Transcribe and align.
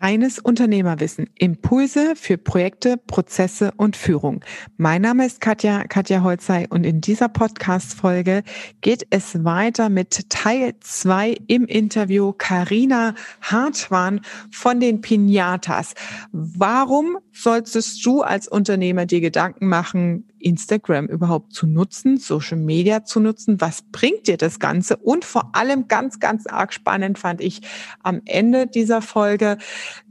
Reines 0.00 0.38
Unternehmerwissen. 0.38 1.28
Impulse 1.34 2.14
für 2.14 2.38
Projekte, 2.38 2.96
Prozesse 2.96 3.72
und 3.76 3.96
Führung. 3.96 4.44
Mein 4.76 5.02
Name 5.02 5.26
ist 5.26 5.40
Katja, 5.40 5.84
Katja 5.84 6.22
Holzei 6.22 6.66
und 6.68 6.84
in 6.84 7.00
dieser 7.00 7.28
Podcast-Folge 7.28 8.44
geht 8.80 9.06
es 9.10 9.44
weiter 9.44 9.88
mit 9.88 10.30
Teil 10.30 10.74
zwei 10.80 11.36
im 11.48 11.64
Interview 11.64 12.32
Karina 12.32 13.14
Hartwan 13.40 14.20
von 14.52 14.78
den 14.78 15.00
Pinatas. 15.00 15.94
Warum 16.30 17.18
solltest 17.32 18.04
du 18.06 18.22
als 18.22 18.46
Unternehmer 18.46 19.06
dir 19.06 19.20
Gedanken 19.20 19.68
machen, 19.68 20.28
Instagram 20.40 21.06
überhaupt 21.06 21.52
zu 21.52 21.66
nutzen, 21.66 22.18
Social 22.18 22.58
Media 22.58 23.04
zu 23.04 23.20
nutzen? 23.20 23.60
Was 23.60 23.82
bringt 23.82 24.26
dir 24.26 24.36
das 24.36 24.58
Ganze? 24.58 24.96
Und 24.96 25.24
vor 25.24 25.54
allem 25.54 25.88
ganz, 25.88 26.20
ganz 26.20 26.46
arg 26.46 26.72
spannend 26.72 27.18
fand 27.18 27.40
ich 27.40 27.62
am 28.02 28.22
Ende 28.24 28.66
dieser 28.66 29.02
Folge 29.02 29.58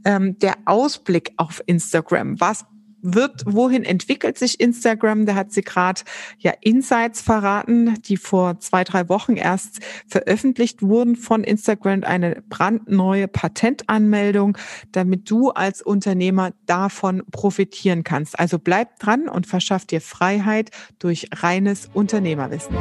ähm, 0.04 0.38
der 0.38 0.54
Ausblick 0.64 1.32
auf 1.36 1.62
Instagram. 1.66 2.40
Was 2.40 2.66
wird, 3.02 3.44
wohin 3.46 3.84
entwickelt 3.84 4.38
sich 4.38 4.60
Instagram? 4.60 5.26
Da 5.26 5.34
hat 5.34 5.52
sie 5.52 5.62
gerade 5.62 6.02
ja 6.38 6.52
Insights 6.60 7.20
verraten, 7.20 8.00
die 8.02 8.16
vor 8.16 8.58
zwei, 8.60 8.84
drei 8.84 9.08
Wochen 9.08 9.36
erst 9.36 9.80
veröffentlicht 10.06 10.82
wurden 10.82 11.16
von 11.16 11.44
Instagram, 11.44 12.04
eine 12.04 12.42
brandneue 12.48 13.28
Patentanmeldung, 13.28 14.56
damit 14.92 15.30
du 15.30 15.50
als 15.50 15.82
Unternehmer 15.82 16.52
davon 16.66 17.22
profitieren 17.30 18.04
kannst. 18.04 18.38
Also 18.38 18.58
bleib 18.58 18.98
dran 18.98 19.28
und 19.28 19.46
verschaff 19.46 19.84
dir 19.84 20.00
Freiheit 20.00 20.70
durch 20.98 21.28
reines 21.34 21.88
Unternehmerwissen. 21.92 22.76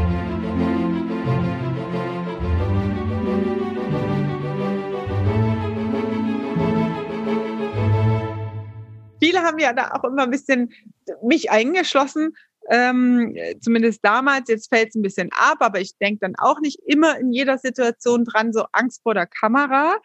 Viele 9.28 9.42
haben 9.42 9.60
ja 9.60 9.74
da 9.74 9.92
auch 9.92 10.06
immer 10.06 10.24
ein 10.24 10.32
bisschen 10.32 10.72
mich 11.22 11.52
eingeschlossen, 11.52 12.34
ähm, 12.70 13.36
zumindest 13.60 14.04
damals, 14.04 14.50
jetzt 14.50 14.70
fällt 14.70 14.90
es 14.90 14.96
ein 14.96 15.02
bisschen 15.02 15.30
ab, 15.34 15.58
aber 15.60 15.82
ich 15.82 15.98
denke 15.98 16.20
dann 16.22 16.36
auch 16.38 16.62
nicht 16.62 16.80
immer 16.86 17.18
in 17.20 17.34
jeder 17.34 17.58
Situation 17.58 18.24
dran, 18.24 18.54
so 18.54 18.66
Angst 18.72 19.04
vor 19.04 19.14
der 19.14 19.28
Kamera 19.28 19.98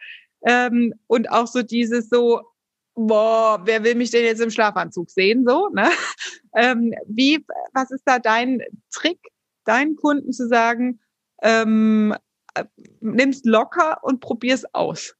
ähm, 0.45 0.93
und 1.07 1.31
auch 1.31 1.47
so 1.47 1.61
dieses 1.61 2.09
so, 2.09 2.41
boah, 2.95 3.61
wer 3.63 3.85
will 3.85 3.95
mich 3.95 4.11
denn 4.11 4.25
jetzt 4.25 4.41
im 4.41 4.51
Schlafanzug 4.51 5.09
sehen, 5.09 5.45
so, 5.47 5.69
ne? 5.69 5.89
Ähm, 6.55 6.93
wie, 7.07 7.43
was 7.73 7.89
ist 7.89 8.03
da 8.05 8.19
dein 8.19 8.61
Trick, 8.91 9.17
deinen 9.65 9.95
Kunden 9.95 10.31
zu 10.31 10.47
sagen, 10.47 10.99
ähm, 11.41 12.13
äh, 12.53 12.65
nimm's 12.99 13.41
locker 13.43 14.03
und 14.03 14.19
probier's 14.19 14.63
aus? 14.71 15.15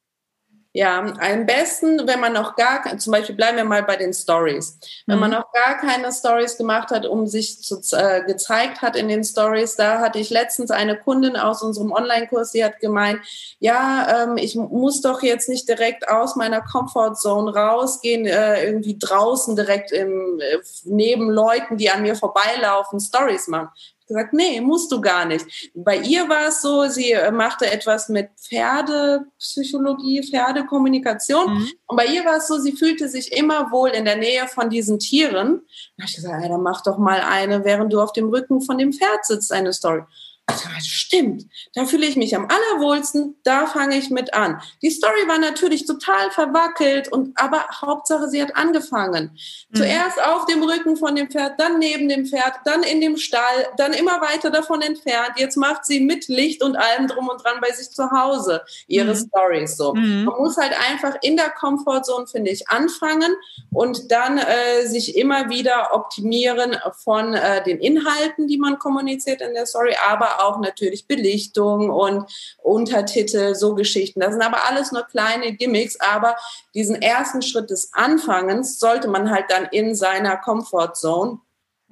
Ja, 0.76 0.98
am 0.98 1.46
besten, 1.46 2.04
wenn 2.08 2.18
man 2.18 2.32
noch 2.32 2.56
gar, 2.56 2.98
zum 2.98 3.12
Beispiel 3.12 3.36
bleiben 3.36 3.56
wir 3.56 3.64
mal 3.64 3.84
bei 3.84 3.94
den 3.94 4.12
Stories. 4.12 4.76
Wenn 5.06 5.14
mhm. 5.14 5.20
man 5.20 5.30
noch 5.30 5.52
gar 5.52 5.78
keine 5.78 6.10
Stories 6.10 6.56
gemacht 6.56 6.90
hat, 6.90 7.06
um 7.06 7.28
sich 7.28 7.62
zu, 7.62 7.80
äh, 7.92 8.24
gezeigt 8.24 8.82
hat 8.82 8.96
in 8.96 9.06
den 9.06 9.22
Stories, 9.22 9.76
da 9.76 10.00
hatte 10.00 10.18
ich 10.18 10.30
letztens 10.30 10.72
eine 10.72 10.98
Kundin 10.98 11.36
aus 11.36 11.62
unserem 11.62 11.92
Online-Kurs, 11.92 12.50
die 12.50 12.64
hat 12.64 12.80
gemeint, 12.80 13.20
ja, 13.60 14.24
ähm, 14.24 14.36
ich 14.36 14.56
muss 14.56 15.00
doch 15.00 15.22
jetzt 15.22 15.48
nicht 15.48 15.68
direkt 15.68 16.08
aus 16.08 16.34
meiner 16.34 16.60
Comfortzone 16.60 17.54
rausgehen, 17.54 18.26
äh, 18.26 18.64
irgendwie 18.64 18.98
draußen 18.98 19.54
direkt 19.54 19.92
im, 19.92 20.40
äh, 20.40 20.58
neben 20.82 21.30
Leuten, 21.30 21.76
die 21.76 21.88
an 21.88 22.02
mir 22.02 22.16
vorbeilaufen, 22.16 22.98
Stories 22.98 23.46
machen 23.46 23.68
gesagt, 24.14 24.32
nee, 24.32 24.60
musst 24.60 24.90
du 24.92 25.00
gar 25.00 25.24
nicht. 25.24 25.70
Bei 25.74 25.96
ihr 25.96 26.28
war 26.28 26.48
es 26.48 26.62
so, 26.62 26.86
sie 26.88 27.12
äh, 27.12 27.30
machte 27.30 27.70
etwas 27.70 28.08
mit 28.08 28.30
Pferdepsychologie, 28.40 30.22
Pferdekommunikation. 30.22 31.54
Mhm. 31.54 31.68
Und 31.86 31.96
bei 31.96 32.06
ihr 32.06 32.24
war 32.24 32.36
es 32.36 32.46
so, 32.46 32.58
sie 32.58 32.72
fühlte 32.72 33.08
sich 33.08 33.32
immer 33.32 33.70
wohl 33.70 33.90
in 33.90 34.04
der 34.04 34.16
Nähe 34.16 34.46
von 34.46 34.70
diesen 34.70 34.98
Tieren. 34.98 35.62
Da 35.96 36.02
habe 36.02 36.08
ich 36.08 36.16
gesagt, 36.16 36.42
ja, 36.42 36.48
dann 36.48 36.62
mach 36.62 36.82
doch 36.82 36.98
mal 36.98 37.20
eine, 37.20 37.64
während 37.64 37.92
du 37.92 38.00
auf 38.00 38.12
dem 38.12 38.28
Rücken 38.28 38.60
von 38.60 38.78
dem 38.78 38.92
Pferd 38.92 39.24
sitzt, 39.24 39.52
eine 39.52 39.72
Story. 39.72 40.02
Also, 40.46 40.68
stimmt, 40.82 41.46
da 41.74 41.86
fühle 41.86 42.06
ich 42.06 42.16
mich 42.16 42.36
am 42.36 42.48
allerwohlsten, 42.48 43.36
da 43.44 43.66
fange 43.66 43.96
ich 43.96 44.10
mit 44.10 44.34
an. 44.34 44.60
Die 44.82 44.90
Story 44.90 45.26
war 45.26 45.38
natürlich 45.38 45.86
total 45.86 46.30
verwackelt 46.30 47.10
und 47.10 47.38
aber 47.38 47.64
Hauptsache 47.80 48.28
sie 48.28 48.42
hat 48.42 48.54
angefangen. 48.54 49.30
Mhm. 49.70 49.76
Zuerst 49.76 50.22
auf 50.22 50.44
dem 50.44 50.62
Rücken 50.62 50.96
von 50.96 51.16
dem 51.16 51.30
Pferd, 51.30 51.58
dann 51.58 51.78
neben 51.78 52.10
dem 52.10 52.26
Pferd, 52.26 52.54
dann 52.66 52.82
in 52.82 53.00
dem 53.00 53.16
Stall, 53.16 53.68
dann 53.78 53.94
immer 53.94 54.20
weiter 54.20 54.50
davon 54.50 54.82
entfernt. 54.82 55.32
Jetzt 55.36 55.56
macht 55.56 55.86
sie 55.86 56.00
mit 56.00 56.28
Licht 56.28 56.62
und 56.62 56.76
allem 56.76 57.08
drum 57.08 57.28
und 57.28 57.42
dran 57.42 57.60
bei 57.62 57.72
sich 57.72 57.90
zu 57.90 58.10
Hause 58.10 58.62
ihre 58.86 59.14
mhm. 59.14 59.26
Stories 59.26 59.76
so. 59.78 59.94
Mhm. 59.94 60.24
Man 60.24 60.36
muss 60.36 60.58
halt 60.58 60.74
einfach 60.90 61.16
in 61.22 61.36
der 61.36 61.50
Comfortzone 61.50 62.26
finde 62.26 62.50
ich 62.50 62.68
anfangen 62.68 63.34
und 63.72 64.10
dann 64.10 64.38
äh, 64.38 64.86
sich 64.86 65.16
immer 65.16 65.48
wieder 65.48 65.94
optimieren 65.94 66.76
von 67.02 67.32
äh, 67.32 67.62
den 67.64 67.78
Inhalten, 67.78 68.46
die 68.46 68.58
man 68.58 68.78
kommuniziert 68.78 69.40
in 69.40 69.54
der 69.54 69.66
Story, 69.66 69.96
aber 70.06 70.33
auch 70.40 70.58
natürlich 70.58 71.06
Belichtung 71.06 71.90
und 71.90 72.30
Untertitel, 72.62 73.54
so 73.54 73.74
Geschichten. 73.74 74.20
Das 74.20 74.32
sind 74.32 74.42
aber 74.42 74.68
alles 74.68 74.92
nur 74.92 75.02
kleine 75.02 75.52
Gimmicks, 75.52 75.98
aber 76.00 76.36
diesen 76.74 77.00
ersten 77.00 77.42
Schritt 77.42 77.70
des 77.70 77.92
Anfangens 77.92 78.78
sollte 78.78 79.08
man 79.08 79.30
halt 79.30 79.46
dann 79.48 79.66
in 79.66 79.94
seiner 79.94 80.36
Comfortzone 80.36 81.40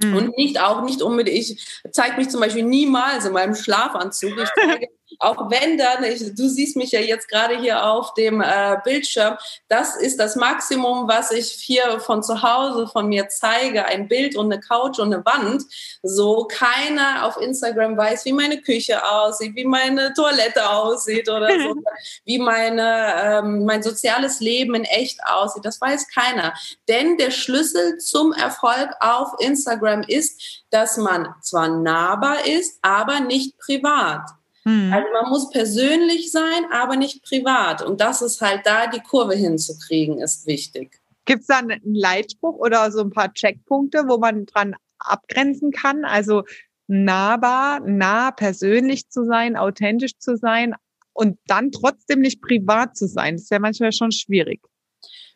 mhm. 0.03 0.17
und 0.17 0.37
nicht 0.37 0.61
auch 0.61 0.83
nicht 0.83 1.03
unbedingt, 1.03 1.39
ich 1.39 1.63
zeige 1.91 2.17
mich 2.17 2.29
zum 2.29 2.41
Beispiel 2.41 2.65
niemals 2.65 3.25
in 3.25 3.33
meinem 3.33 3.55
Schlafanzug. 3.55 4.39
Ich 4.39 4.51
zeige 4.55 4.89
auch 5.19 5.51
wenn 5.51 5.79
dann, 5.79 6.05
ich, 6.05 6.35
du 6.35 6.49
siehst 6.49 6.77
mich 6.77 6.93
ja 6.93 7.01
jetzt 7.01 7.29
gerade 7.29 7.59
hier 7.59 7.85
auf 7.85 8.15
dem 8.15 8.41
äh, 8.41 8.77
Bildschirm, 8.85 9.37
das 9.69 9.97
ist 9.97 10.19
das 10.19 10.37
Maximum, 10.37 11.09
was 11.09 11.31
ich 11.31 11.51
hier 11.51 12.01
von 12.01 12.23
zu 12.23 12.43
Hause 12.43 12.87
von 12.87 13.09
mir 13.09 13.29
zeige, 13.29 13.85
ein 13.85 14.09
Bild 14.09 14.37
und 14.37 14.53
eine 14.53 14.61
Couch 14.61 14.99
und 14.99 15.13
eine 15.13 15.25
Wand. 15.25 15.65
So 16.03 16.49
keiner 16.51 17.27
auf 17.27 17.37
Instagram 17.37 17.97
weiß, 17.97 18.25
wie 18.25 18.33
meine 18.33 18.61
Küche 18.61 19.05
aussieht, 19.09 19.55
wie 19.55 19.65
meine 19.65 20.13
Toilette 20.15 20.69
aussieht 20.69 21.29
oder 21.29 21.49
so, 21.49 21.75
wie 22.25 22.39
meine, 22.39 23.15
ähm, 23.23 23.65
mein 23.65 23.83
soziales 23.83 24.41
Leben 24.41 24.75
in 24.75 24.85
echt 24.85 25.21
aussieht. 25.27 25.65
Das 25.65 25.81
weiß 25.81 26.09
keiner. 26.09 26.55
Denn 26.89 27.17
der 27.17 27.31
Schlüssel 27.31 27.99
zum 27.99 28.33
Erfolg 28.33 28.91
auf 29.01 29.35
Instagram 29.39 30.03
ist, 30.03 30.65
dass 30.71 30.97
man 30.97 31.35
zwar 31.41 31.69
nahbar 31.69 32.47
ist, 32.47 32.79
aber 32.83 33.21
nicht 33.21 33.59
privat. 33.59 34.23
Mhm. 34.65 34.93
Also 34.93 35.09
man 35.13 35.29
muss 35.31 35.51
persönlich 35.51 36.31
sein, 36.31 36.67
aber 36.71 36.97
nicht 36.97 37.23
privat. 37.23 37.83
Und 37.83 38.01
das 38.01 38.23
ist 38.23 38.41
halt 38.41 38.63
da, 38.65 38.87
die 38.87 39.01
Kurve 39.01 39.35
hinzukriegen, 39.35 40.19
ist 40.19 40.47
wichtig. 40.47 41.01
Gibt 41.25 41.43
es 41.43 41.47
da 41.47 41.59
einen 41.59 41.81
Leitspruch 41.85 42.57
oder 42.57 42.91
so 42.91 43.01
ein 43.01 43.11
paar 43.11 43.33
Checkpunkte, 43.33 44.05
wo 44.09 44.19
man 44.19 44.47
dran 44.47 44.75
abgrenzen 44.99 45.71
kann? 45.71 46.05
Also 46.05 46.43
nahbar, 46.87 47.81
nah, 47.81 48.31
persönlich 48.33 49.09
zu 49.09 49.25
sein, 49.25 49.57
authentisch 49.57 50.19
zu 50.19 50.37
sein 50.37 50.75
und 51.13 51.39
dann 51.47 51.71
trotzdem 51.71 52.21
nicht 52.21 52.43
privat 52.43 52.97
zu 52.97 53.07
sein. 53.07 53.35
Das 53.35 53.45
ist 53.45 53.51
ja 53.51 53.59
manchmal 53.59 53.93
schon 53.93 54.13
schwierig. 54.13 54.61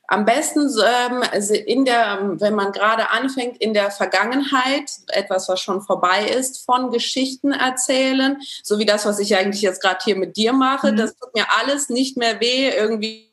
Am 0.08 0.24
besten 0.24 0.68
ähm, 0.84 1.22
in 1.66 1.84
der, 1.84 2.34
wenn 2.38 2.54
man 2.54 2.72
gerade 2.72 3.10
anfängt, 3.10 3.58
in 3.58 3.74
der 3.74 3.90
Vergangenheit, 3.90 4.90
etwas, 5.08 5.48
was 5.48 5.60
schon 5.60 5.82
vorbei 5.82 6.28
ist, 6.28 6.64
von 6.64 6.90
Geschichten 6.90 7.52
erzählen, 7.52 8.40
so 8.62 8.78
wie 8.78 8.86
das, 8.86 9.04
was 9.04 9.18
ich 9.18 9.36
eigentlich 9.36 9.62
jetzt 9.62 9.82
gerade 9.82 9.98
hier 10.04 10.16
mit 10.16 10.36
dir 10.36 10.52
mache. 10.52 10.92
Mhm. 10.92 10.96
Das 10.96 11.16
tut 11.16 11.34
mir 11.34 11.46
alles 11.60 11.88
nicht 11.88 12.16
mehr 12.16 12.40
weh, 12.40 12.68
irgendwie 12.68 13.25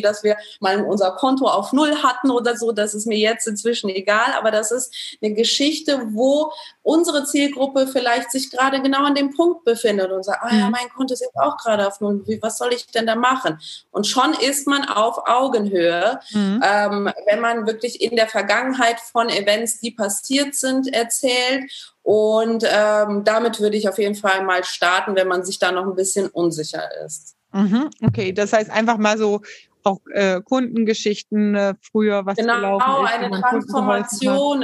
dass 0.00 0.22
wir 0.22 0.36
mal 0.60 0.82
unser 0.84 1.12
Konto 1.12 1.46
auf 1.46 1.72
Null 1.72 2.02
hatten 2.02 2.30
oder 2.30 2.56
so. 2.56 2.72
Das 2.72 2.94
ist 2.94 3.06
mir 3.06 3.18
jetzt 3.18 3.46
inzwischen 3.46 3.88
egal. 3.90 4.32
Aber 4.36 4.50
das 4.50 4.70
ist 4.70 5.18
eine 5.22 5.34
Geschichte, 5.34 6.00
wo 6.12 6.52
unsere 6.82 7.24
Zielgruppe 7.24 7.86
vielleicht 7.86 8.30
sich 8.30 8.50
gerade 8.50 8.80
genau 8.80 9.04
an 9.04 9.14
dem 9.14 9.34
Punkt 9.34 9.64
befindet 9.64 10.10
und 10.10 10.24
sagt, 10.24 10.42
ah 10.42 10.54
ja, 10.54 10.66
mhm. 10.66 10.72
mein 10.72 10.88
Konto 10.94 11.14
ist 11.14 11.20
jetzt 11.20 11.36
auch 11.36 11.56
gerade 11.58 11.86
auf 11.86 12.00
Null. 12.00 12.24
Was 12.40 12.58
soll 12.58 12.72
ich 12.72 12.86
denn 12.86 13.06
da 13.06 13.14
machen? 13.14 13.58
Und 13.90 14.06
schon 14.06 14.34
ist 14.34 14.66
man 14.66 14.84
auf 14.88 15.28
Augenhöhe, 15.28 16.20
mhm. 16.32 16.62
ähm, 16.64 17.12
wenn 17.26 17.40
man 17.40 17.66
wirklich 17.66 18.00
in 18.00 18.16
der 18.16 18.28
Vergangenheit 18.28 19.00
von 19.00 19.28
Events, 19.28 19.80
die 19.80 19.90
passiert 19.90 20.54
sind, 20.54 20.92
erzählt 20.92 21.70
und 22.08 22.64
ähm, 22.66 23.22
damit 23.24 23.60
würde 23.60 23.76
ich 23.76 23.86
auf 23.86 23.98
jeden 23.98 24.14
Fall 24.14 24.42
mal 24.42 24.64
starten, 24.64 25.14
wenn 25.14 25.28
man 25.28 25.44
sich 25.44 25.58
da 25.58 25.72
noch 25.72 25.84
ein 25.84 25.94
bisschen 25.94 26.28
unsicher 26.28 26.88
ist. 27.04 27.36
Mhm, 27.52 27.90
okay, 28.02 28.32
das 28.32 28.54
heißt 28.54 28.70
einfach 28.70 28.96
mal 28.96 29.18
so 29.18 29.42
auch 29.84 30.00
äh, 30.12 30.40
Kundengeschichten 30.42 31.54
äh, 31.54 31.74
früher, 31.80 32.26
was 32.26 32.36
genau, 32.36 32.56
gelaufen 32.56 33.04
ist. 33.04 33.12
Genau, 33.12 33.26
eine 33.26 33.40
Transformation, 33.40 34.62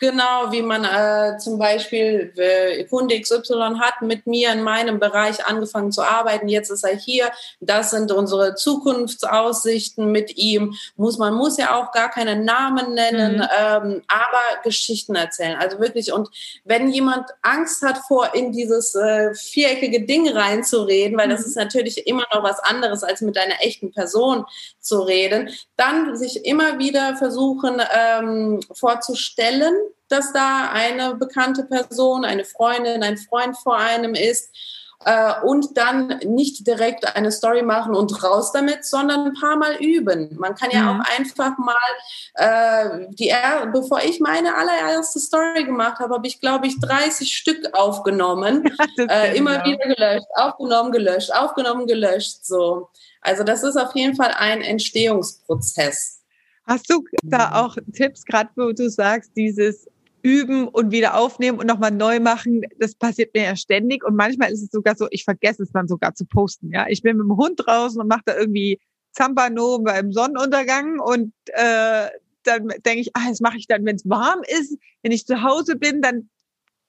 Genau, 0.00 0.50
wie 0.50 0.62
man 0.62 0.82
äh, 0.82 1.36
zum 1.36 1.58
Beispiel 1.58 2.32
äh, 2.36 2.84
Kunde 2.84 3.20
XY 3.20 3.74
hat 3.78 4.00
mit 4.00 4.26
mir 4.26 4.50
in 4.50 4.62
meinem 4.62 4.98
Bereich 4.98 5.44
angefangen 5.44 5.92
zu 5.92 6.00
arbeiten. 6.02 6.48
Jetzt 6.48 6.70
ist 6.70 6.84
er 6.84 6.96
hier. 6.96 7.30
Das 7.60 7.90
sind 7.90 8.10
unsere 8.10 8.54
Zukunftsaussichten 8.54 10.10
mit 10.10 10.38
ihm. 10.38 10.74
Muss 10.96 11.18
man 11.18 11.34
muss 11.34 11.58
ja 11.58 11.78
auch 11.78 11.92
gar 11.92 12.10
keine 12.10 12.42
Namen 12.42 12.94
nennen, 12.94 13.36
mhm. 13.36 13.48
ähm, 13.58 14.02
aber 14.08 14.62
Geschichten 14.64 15.16
erzählen. 15.16 15.58
Also 15.60 15.78
wirklich. 15.80 16.14
Und 16.14 16.30
wenn 16.64 16.88
jemand 16.88 17.28
Angst 17.42 17.82
hat 17.82 17.98
vor 18.08 18.34
in 18.34 18.52
dieses 18.52 18.94
äh, 18.94 19.34
viereckige 19.34 20.06
Ding 20.06 20.26
reinzureden, 20.30 21.18
weil 21.18 21.26
mhm. 21.26 21.32
das 21.32 21.46
ist 21.46 21.56
natürlich 21.56 22.06
immer 22.06 22.24
noch 22.32 22.42
was 22.42 22.58
anderes 22.60 23.04
als 23.04 23.20
mit 23.20 23.36
einer 23.36 23.60
echten 23.60 23.92
Person 23.92 24.46
zu 24.80 25.02
reden, 25.02 25.50
dann 25.76 26.16
sich 26.16 26.46
immer 26.46 26.78
wieder 26.78 27.16
versuchen 27.16 27.82
ähm, 27.94 28.60
vorzustellen 28.72 29.74
dass 30.10 30.32
da 30.32 30.70
eine 30.72 31.14
bekannte 31.14 31.64
Person, 31.64 32.24
eine 32.24 32.44
Freundin, 32.44 33.02
ein 33.02 33.16
Freund 33.16 33.56
vor 33.56 33.76
einem 33.76 34.14
ist 34.14 34.50
äh, 35.04 35.32
und 35.44 35.76
dann 35.76 36.18
nicht 36.26 36.66
direkt 36.66 37.16
eine 37.16 37.32
Story 37.32 37.62
machen 37.62 37.94
und 37.94 38.22
raus 38.22 38.52
damit, 38.52 38.84
sondern 38.84 39.26
ein 39.26 39.34
paar 39.34 39.56
Mal 39.56 39.76
üben. 39.76 40.36
Man 40.38 40.54
kann 40.54 40.70
ja 40.70 40.92
mhm. 40.92 41.00
auch 41.00 41.18
einfach 41.18 41.56
mal, 41.58 41.76
äh, 42.34 43.06
die, 43.10 43.32
bevor 43.72 44.02
ich 44.02 44.20
meine 44.20 44.54
allererste 44.54 45.18
Story 45.18 45.64
gemacht 45.64 46.00
habe, 46.00 46.14
habe 46.14 46.26
ich, 46.26 46.40
glaube 46.40 46.66
ich, 46.66 46.78
30 46.80 47.34
Stück 47.34 47.72
aufgenommen, 47.72 48.70
äh, 48.98 49.36
immer 49.36 49.64
wieder 49.64 49.94
gelöscht, 49.94 50.26
aufgenommen, 50.34 50.92
gelöscht, 50.92 51.34
aufgenommen, 51.34 51.86
gelöscht, 51.86 52.44
so. 52.44 52.90
Also 53.22 53.44
das 53.44 53.62
ist 53.62 53.76
auf 53.76 53.94
jeden 53.94 54.16
Fall 54.16 54.34
ein 54.36 54.62
Entstehungsprozess. 54.62 56.20
Hast 56.66 56.90
du 56.90 57.04
da 57.22 57.62
auch 57.62 57.76
Tipps, 57.94 58.24
gerade 58.24 58.50
wo 58.56 58.72
du 58.72 58.88
sagst, 58.88 59.32
dieses 59.36 59.88
üben 60.22 60.68
und 60.68 60.90
wieder 60.92 61.16
aufnehmen 61.16 61.58
und 61.58 61.66
nochmal 61.66 61.90
neu 61.90 62.20
machen. 62.20 62.62
Das 62.78 62.94
passiert 62.94 63.34
mir 63.34 63.44
ja 63.44 63.56
ständig. 63.56 64.04
Und 64.04 64.16
manchmal 64.16 64.52
ist 64.52 64.62
es 64.62 64.70
sogar 64.70 64.96
so, 64.96 65.06
ich 65.10 65.24
vergesse 65.24 65.62
es 65.62 65.72
dann 65.72 65.88
sogar 65.88 66.14
zu 66.14 66.24
posten. 66.24 66.70
Ja, 66.72 66.86
ich 66.88 67.02
bin 67.02 67.16
mit 67.16 67.24
dem 67.24 67.36
Hund 67.36 67.60
draußen 67.64 68.00
und 68.00 68.08
mache 68.08 68.22
da 68.26 68.36
irgendwie 68.36 68.78
Zampano 69.12 69.78
beim 69.80 70.12
Sonnenuntergang 70.12 71.00
und 71.00 71.32
äh, 71.46 72.08
dann 72.44 72.68
denke 72.84 73.00
ich, 73.00 73.10
ah, 73.14 73.28
das 73.28 73.40
mache 73.40 73.58
ich 73.58 73.66
dann, 73.66 73.84
wenn 73.84 73.96
es 73.96 74.08
warm 74.08 74.40
ist. 74.46 74.78
Wenn 75.02 75.12
ich 75.12 75.26
zu 75.26 75.42
Hause 75.42 75.76
bin, 75.76 76.00
dann 76.00 76.30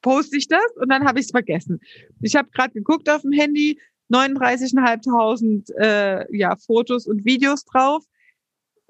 poste 0.02 0.38
ich 0.38 0.48
das 0.48 0.66
und 0.76 0.90
dann 0.90 1.06
habe 1.06 1.20
ich 1.20 1.26
es 1.26 1.32
vergessen. 1.32 1.80
Ich 2.22 2.36
habe 2.36 2.50
gerade 2.52 2.74
geguckt 2.74 3.10
auf 3.10 3.22
dem 3.22 3.32
Handy, 3.32 3.80
39.500 4.12 5.74
äh, 5.78 6.38
ja, 6.38 6.56
Fotos 6.56 7.08
und 7.08 7.26
Videos 7.26 7.66
drauf. 7.66 8.04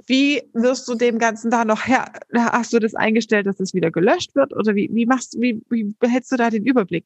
Wie 0.06 0.44
wirst 0.54 0.88
du 0.88 0.96
dem 0.96 1.20
Ganzen 1.20 1.52
da 1.52 1.66
noch 1.66 1.88
her? 1.88 2.12
Hast 2.34 2.74
du 2.74 2.80
das 2.80 2.96
eingestellt, 2.96 3.48
dass 3.48 3.60
es 3.60 3.74
wieder 3.74 3.92
gelöscht 3.92 4.36
wird? 4.36 4.54
Oder 4.54 4.76
wie, 4.76 4.90
wie 4.92 5.06
machst 5.06 5.40
wie, 5.40 5.62
wie 5.70 5.96
behältst 6.00 6.32
du 6.32 6.38
da 6.38 6.50
den 6.50 6.66
Überblick? 6.66 7.06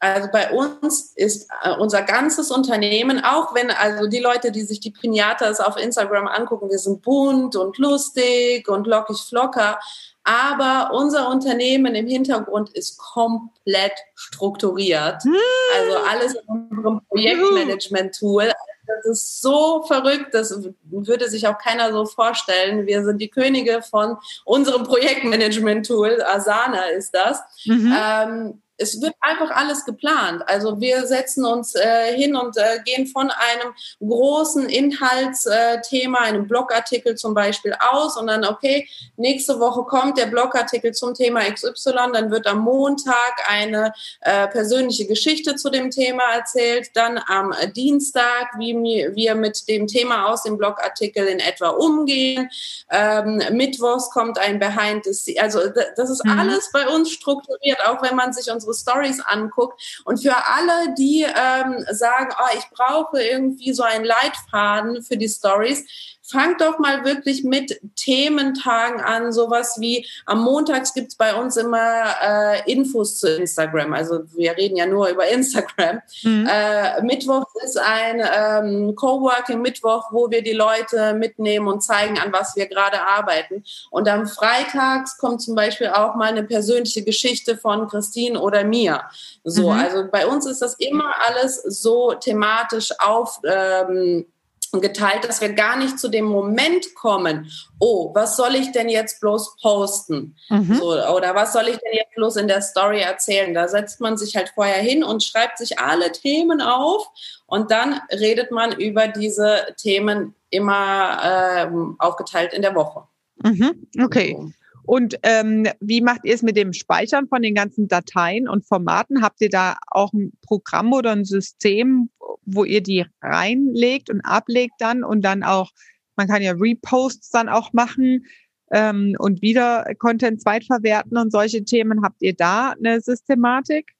Also 0.00 0.28
bei 0.30 0.52
uns 0.52 1.12
ist 1.16 1.50
äh, 1.62 1.74
unser 1.76 2.02
ganzes 2.02 2.52
Unternehmen, 2.52 3.24
auch 3.24 3.54
wenn 3.54 3.70
also 3.70 4.06
die 4.06 4.20
Leute, 4.20 4.52
die 4.52 4.62
sich 4.62 4.78
die 4.78 4.92
Pinatas 4.92 5.58
auf 5.58 5.76
Instagram 5.76 6.28
angucken, 6.28 6.70
wir 6.70 6.78
sind 6.78 7.02
bunt 7.02 7.56
und 7.56 7.78
lustig 7.78 8.68
und 8.68 8.86
lockig 8.86 9.18
flocker, 9.18 9.80
aber 10.22 10.94
unser 10.94 11.28
Unternehmen 11.28 11.96
im 11.96 12.06
Hintergrund 12.06 12.70
ist 12.70 12.98
komplett 12.98 13.94
strukturiert. 14.14 15.24
Hm. 15.24 15.34
Also 15.76 15.96
alles 16.08 16.34
in 16.34 16.48
unserem 16.48 17.00
Projektmanagement-Tool 17.08 18.52
das 18.88 19.04
ist 19.04 19.42
so 19.42 19.84
verrückt, 19.86 20.34
das 20.34 20.58
würde 20.90 21.28
sich 21.28 21.46
auch 21.46 21.58
keiner 21.58 21.92
so 21.92 22.06
vorstellen. 22.06 22.86
Wir 22.86 23.04
sind 23.04 23.18
die 23.18 23.28
Könige 23.28 23.82
von 23.82 24.16
unserem 24.44 24.84
Projektmanagement-Tool, 24.84 26.22
Asana 26.22 26.86
ist 26.86 27.14
das. 27.14 27.40
Mhm. 27.66 27.94
Ähm, 27.96 28.62
es 28.78 29.02
wird 29.02 29.14
einfach 29.20 29.50
alles 29.50 29.84
geplant. 29.84 30.42
Also 30.46 30.80
wir 30.80 31.06
setzen 31.06 31.44
uns 31.44 31.74
äh, 31.74 32.16
hin 32.16 32.36
und 32.36 32.56
äh, 32.56 32.78
gehen 32.84 33.06
von 33.06 33.30
einem 33.30 33.74
großen 34.00 34.68
Inhaltsthema, 34.68 36.20
einem 36.20 36.46
Blogartikel 36.46 37.16
zum 37.16 37.34
Beispiel 37.34 37.74
aus 37.90 38.16
und 38.16 38.28
dann, 38.28 38.44
okay, 38.44 38.88
nächste 39.16 39.58
Woche 39.60 39.82
kommt 39.82 40.16
der 40.16 40.26
Blogartikel 40.26 40.92
zum 40.92 41.14
Thema 41.14 41.40
XY, 41.40 42.12
dann 42.12 42.30
wird 42.30 42.46
am 42.46 42.60
Montag 42.60 43.34
eine 43.48 43.92
äh, 44.20 44.46
persönliche 44.46 45.06
Geschichte 45.06 45.56
zu 45.56 45.70
dem 45.70 45.90
Thema 45.90 46.22
erzählt, 46.34 46.90
dann 46.94 47.20
am 47.26 47.52
Dienstag, 47.74 48.52
wie 48.58 48.74
wir 48.74 49.34
mit 49.34 49.68
dem 49.68 49.86
Thema 49.86 50.28
aus 50.28 50.44
dem 50.44 50.56
Blogartikel 50.56 51.26
in 51.26 51.40
etwa 51.40 51.70
umgehen. 51.70 52.48
Ähm, 52.90 53.42
Mittwochs 53.50 54.10
kommt 54.10 54.38
ein 54.38 54.58
Behind 54.58 55.04
the 55.04 55.12
Scenes. 55.12 55.42
Also 55.42 55.60
das 55.96 56.10
ist 56.10 56.24
mhm. 56.24 56.38
alles 56.38 56.70
bei 56.72 56.88
uns 56.88 57.10
strukturiert, 57.10 57.84
auch 57.86 58.02
wenn 58.02 58.14
man 58.14 58.32
sich 58.32 58.50
unsere 58.50 58.67
unsere 58.68 58.74
Stories 58.74 59.20
anguckt. 59.20 60.02
Und 60.04 60.22
für 60.22 60.34
alle, 60.34 60.94
die 60.96 61.22
ähm, 61.22 61.84
sagen, 61.90 62.28
oh, 62.38 62.56
ich 62.56 62.64
brauche 62.70 63.22
irgendwie 63.22 63.72
so 63.72 63.82
einen 63.82 64.04
Leitfaden 64.04 65.02
für 65.02 65.16
die 65.16 65.28
Stories, 65.28 66.17
fangt 66.30 66.60
doch 66.60 66.78
mal 66.78 67.04
wirklich 67.04 67.42
mit 67.42 67.80
Thementagen 67.96 69.00
an, 69.00 69.32
sowas 69.32 69.76
wie 69.80 70.06
am 70.26 70.42
Montags 70.42 70.92
gibt's 70.92 71.16
bei 71.16 71.34
uns 71.34 71.56
immer 71.56 72.04
äh, 72.22 72.70
Infos 72.70 73.18
zu 73.18 73.34
Instagram. 73.34 73.94
Also 73.94 74.20
wir 74.34 74.56
reden 74.56 74.76
ja 74.76 74.86
nur 74.86 75.08
über 75.08 75.26
Instagram. 75.28 76.00
Mhm. 76.22 76.48
Äh, 76.50 77.02
Mittwoch 77.02 77.46
ist 77.64 77.78
ein 77.78 78.20
ähm, 78.20 78.94
Coworking 78.94 79.62
Mittwoch, 79.62 80.08
wo 80.10 80.30
wir 80.30 80.42
die 80.42 80.52
Leute 80.52 81.14
mitnehmen 81.14 81.68
und 81.68 81.82
zeigen, 81.82 82.18
an 82.18 82.32
was 82.32 82.56
wir 82.56 82.66
gerade 82.66 83.00
arbeiten. 83.00 83.64
Und 83.90 84.08
am 84.08 84.26
Freitags 84.26 85.16
kommt 85.18 85.40
zum 85.40 85.54
Beispiel 85.54 85.88
auch 85.88 86.14
mal 86.14 86.28
eine 86.28 86.44
persönliche 86.44 87.02
Geschichte 87.02 87.56
von 87.56 87.88
Christine 87.88 88.40
oder 88.40 88.64
mir. 88.64 89.02
So, 89.44 89.70
mhm. 89.70 89.80
also 89.80 90.04
bei 90.10 90.26
uns 90.26 90.46
ist 90.46 90.60
das 90.60 90.74
immer 90.74 91.14
alles 91.26 91.62
so 91.62 92.12
thematisch 92.14 92.92
auf. 93.00 93.40
Ähm, 93.44 94.26
geteilt, 94.72 95.24
dass 95.24 95.40
wir 95.40 95.52
gar 95.52 95.76
nicht 95.76 95.98
zu 95.98 96.08
dem 96.08 96.26
Moment 96.26 96.94
kommen, 96.94 97.50
oh, 97.78 98.14
was 98.14 98.36
soll 98.36 98.54
ich 98.54 98.72
denn 98.72 98.88
jetzt 98.88 99.20
bloß 99.20 99.56
posten? 99.60 100.36
Mhm. 100.48 100.74
So, 100.74 100.90
oder 100.90 101.34
was 101.34 101.52
soll 101.52 101.68
ich 101.68 101.78
denn 101.78 101.92
jetzt 101.94 102.14
bloß 102.14 102.36
in 102.36 102.48
der 102.48 102.60
Story 102.62 103.00
erzählen? 103.00 103.54
Da 103.54 103.68
setzt 103.68 104.00
man 104.00 104.16
sich 104.16 104.36
halt 104.36 104.50
vorher 104.54 104.82
hin 104.82 105.02
und 105.02 105.22
schreibt 105.22 105.58
sich 105.58 105.78
alle 105.78 106.12
Themen 106.12 106.60
auf 106.60 107.06
und 107.46 107.70
dann 107.70 108.00
redet 108.12 108.50
man 108.50 108.72
über 108.72 109.08
diese 109.08 109.74
Themen 109.76 110.34
immer 110.50 111.20
ähm, 111.22 111.96
aufgeteilt 111.98 112.52
in 112.52 112.62
der 112.62 112.74
Woche. 112.74 113.04
Mhm. 113.42 113.86
Okay. 114.02 114.36
So. 114.38 114.50
Und 114.88 115.16
ähm, 115.22 115.66
wie 115.80 116.00
macht 116.00 116.24
ihr 116.24 116.34
es 116.34 116.40
mit 116.40 116.56
dem 116.56 116.72
Speichern 116.72 117.28
von 117.28 117.42
den 117.42 117.54
ganzen 117.54 117.88
Dateien 117.88 118.48
und 118.48 118.66
Formaten? 118.66 119.20
Habt 119.20 119.42
ihr 119.42 119.50
da 119.50 119.76
auch 119.88 120.14
ein 120.14 120.32
Programm 120.40 120.94
oder 120.94 121.12
ein 121.12 121.26
System, 121.26 122.08
wo 122.46 122.64
ihr 122.64 122.82
die 122.82 123.04
reinlegt 123.20 124.08
und 124.08 124.22
ablegt 124.22 124.76
dann 124.78 125.04
und 125.04 125.20
dann 125.26 125.42
auch, 125.42 125.72
man 126.16 126.26
kann 126.26 126.40
ja 126.40 126.52
Reposts 126.52 127.28
dann 127.28 127.50
auch 127.50 127.74
machen 127.74 128.24
ähm, 128.72 129.14
und 129.18 129.42
wieder 129.42 129.84
Content 129.98 130.40
zweitverwerten 130.40 131.18
und 131.18 131.32
solche 131.32 131.64
Themen. 131.64 132.02
Habt 132.02 132.22
ihr 132.22 132.34
da 132.34 132.70
eine 132.70 133.02
Systematik? 133.02 133.92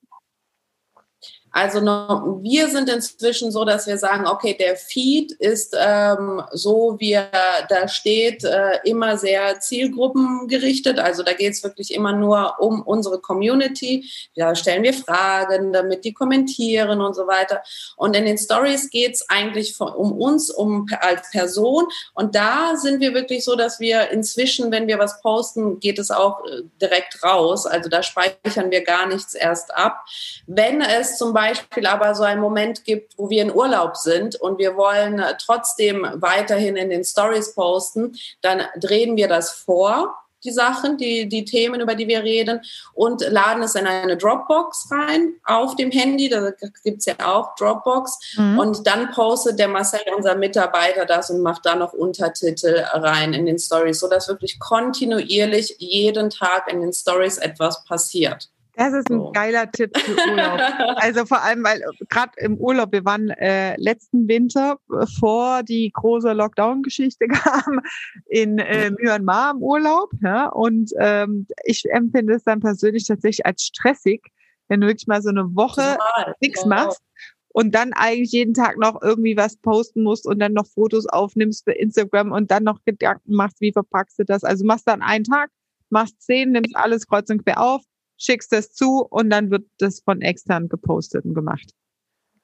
Also 1.51 1.81
noch, 1.81 2.43
wir 2.43 2.69
sind 2.69 2.89
inzwischen 2.91 3.51
so, 3.51 3.65
dass 3.65 3.87
wir 3.87 3.97
sagen, 3.97 4.27
okay, 4.27 4.55
der 4.59 4.77
Feed 4.77 5.33
ist 5.33 5.75
ähm, 5.79 6.43
so, 6.53 6.97
wie 6.99 7.13
er 7.13 7.31
da 7.69 7.89
steht, 7.89 8.45
äh, 8.45 8.79
immer 8.85 9.17
sehr 9.17 9.59
zielgruppengerichtet. 9.59 10.99
Also 10.99 11.23
da 11.23 11.33
geht 11.33 11.55
es 11.55 11.63
wirklich 11.63 11.95
immer 11.95 12.13
nur 12.13 12.57
um 12.61 12.83
unsere 12.83 13.19
Community. 13.19 14.05
Da 14.37 14.55
stellen 14.55 14.83
wir 14.83 14.93
Fragen, 14.93 15.73
damit 15.73 16.05
die 16.05 16.13
kommentieren 16.13 17.01
und 17.01 17.15
so 17.15 17.27
weiter. 17.27 17.63
Und 17.97 18.15
in 18.15 18.27
den 18.27 18.39
Stories 18.39 18.91
geht 18.91 19.15
es 19.15 19.29
eigentlich 19.29 19.75
von, 19.75 19.93
um 19.93 20.13
uns, 20.13 20.51
um 20.51 20.87
als 21.01 21.31
Person. 21.31 21.87
Und 22.15 22.35
da 22.35 22.77
sind 22.77 23.01
wir 23.01 23.15
wirklich 23.15 23.45
so, 23.45 23.57
dass 23.57 23.81
wir 23.81 24.11
inzwischen, 24.11 24.71
wenn 24.71 24.87
wir 24.87 24.99
was 24.99 25.21
posten, 25.23 25.81
geht 25.81 25.99
es 25.99 26.11
auch 26.11 26.45
äh, 26.45 26.63
direkt 26.81 27.23
raus. 27.23 27.67
Also 27.67 27.89
da 27.89 28.03
speichern 28.03 28.71
wir 28.71 28.85
gar 28.85 29.07
nichts 29.07 29.35
erst 29.35 29.75
ab. 29.75 30.05
Wenn 30.47 30.83
es 30.83 31.17
zum 31.17 31.33
Beispiel 31.33 31.38
aber 31.87 32.15
so 32.15 32.23
einen 32.23 32.41
Moment 32.41 32.85
gibt, 32.85 33.17
wo 33.17 33.31
wir 33.31 33.43
in 33.43 33.55
Urlaub 33.55 33.97
sind 33.97 34.37
und 34.37 34.59
wir 34.59 34.77
wollen 34.77 35.23
trotzdem 35.45 36.07
weiterhin 36.15 36.77
in 36.77 36.91
den 36.91 37.05
Stories 37.05 37.55
posten, 37.55 38.17
dann 38.43 38.63
drehen 38.81 39.17
wir 39.17 39.29
das 39.29 39.51
vor 39.51 40.15
die 40.45 40.53
Sachen, 40.53 40.97
die, 40.97 41.29
die 41.29 41.45
Themen, 41.45 41.81
über 41.81 41.95
die 41.95 42.09
wir 42.09 42.23
reden, 42.23 42.61
und 42.95 43.21
laden 43.29 43.63
es 43.63 43.75
in 43.75 43.87
eine 43.87 44.17
Dropbox 44.17 44.89
rein 44.91 45.35
auf 45.45 45.77
dem 45.77 45.91
Handy. 45.91 46.29
Da 46.29 46.51
gibt 46.85 46.99
es 46.99 47.07
ja 47.07 47.15
auch 47.25 47.55
Dropbox. 47.57 48.37
Mhm. 48.37 48.59
Und 48.59 48.87
dann 48.87 49.11
postet 49.11 49.59
der 49.59 49.69
Marcel, 49.69 50.01
unser 50.17 50.37
Mitarbeiter, 50.37 51.07
das 51.07 51.31
und 51.31 51.43
macht 51.43 51.67
da 51.67 51.75
noch 51.75 51.93
Untertitel 51.93 52.85
rein 52.93 53.33
in 53.35 53.47
den 53.47 53.59
Stories, 53.59 54.01
sodass 54.01 54.29
wirklich 54.29 54.59
kontinuierlich 54.59 55.77
jeden 55.79 56.31
Tag 56.31 56.71
in 56.73 56.81
den 56.81 56.93
Stories 56.93 57.39
etwas 57.39 57.85
passiert. 57.85 58.49
Das 58.79 58.95
ist 58.95 59.11
ein 59.11 59.19
so. 59.19 59.33
geiler 59.33 59.69
Tipp 59.73 59.99
für 59.99 60.13
Urlaub. 60.13 60.61
also 60.99 61.27
vor 61.27 61.43
allem, 61.43 61.65
weil 61.65 61.83
gerade 62.09 62.31
im 62.37 62.57
Urlaub, 62.59 62.93
wir 62.93 63.05
waren 63.05 63.29
äh, 63.31 63.75
letzten 63.77 64.29
Winter, 64.29 64.79
bevor 64.87 65.65
die 65.65 65.91
große 65.93 66.33
Lockdown-Geschichte 66.33 67.27
kam, 67.29 67.81
in 68.27 68.59
äh, 68.61 68.93
Myanmar 68.93 69.51
im 69.51 69.63
Urlaub. 69.65 70.13
Ja? 70.23 70.47
Und 70.47 70.93
ähm, 71.01 71.49
ich 71.65 71.91
empfinde 71.91 72.35
es 72.35 72.45
dann 72.45 72.61
persönlich 72.61 73.05
tatsächlich 73.05 73.45
als 73.45 73.65
stressig, 73.65 74.23
wenn 74.69 74.81
du 74.81 74.87
wirklich 74.87 75.09
mal 75.09 75.23
so 75.23 75.31
eine 75.31 75.57
Woche 75.57 75.99
nichts 76.41 76.65
machst 76.65 77.03
und 77.49 77.75
dann 77.75 77.93
eigentlich 77.95 78.31
jeden 78.31 78.55
Tag 78.55 78.79
noch 78.79 79.03
irgendwie 79.03 79.37
was 79.37 79.57
posten 79.57 80.05
musst 80.05 80.25
und 80.25 80.39
dann 80.39 80.53
noch 80.53 80.69
Fotos 80.69 81.07
aufnimmst 81.07 81.65
für 81.65 81.73
Instagram 81.73 82.31
und 82.31 82.53
dann 82.53 82.63
noch 82.63 82.85
Gedanken 82.85 83.35
machst, 83.35 83.61
wie 83.61 83.73
verpackst 83.73 84.21
du 84.21 84.25
das. 84.25 84.45
Also 84.45 84.65
machst 84.65 84.87
dann 84.87 85.03
einen 85.03 85.25
Tag, 85.25 85.51
machst 85.91 86.23
zehn, 86.23 86.53
nimmst 86.53 86.77
alles 86.77 87.09
kreuz 87.09 87.29
und 87.29 87.45
quer 87.45 87.61
auf, 87.61 87.83
schickst 88.19 88.53
das 88.53 88.73
zu 88.73 89.07
und 89.09 89.31
dann 89.31 89.51
wird 89.51 89.65
das 89.79 90.01
von 90.01 90.21
extern 90.21 90.69
gepostet 90.69 91.25
und 91.25 91.35
gemacht. 91.35 91.73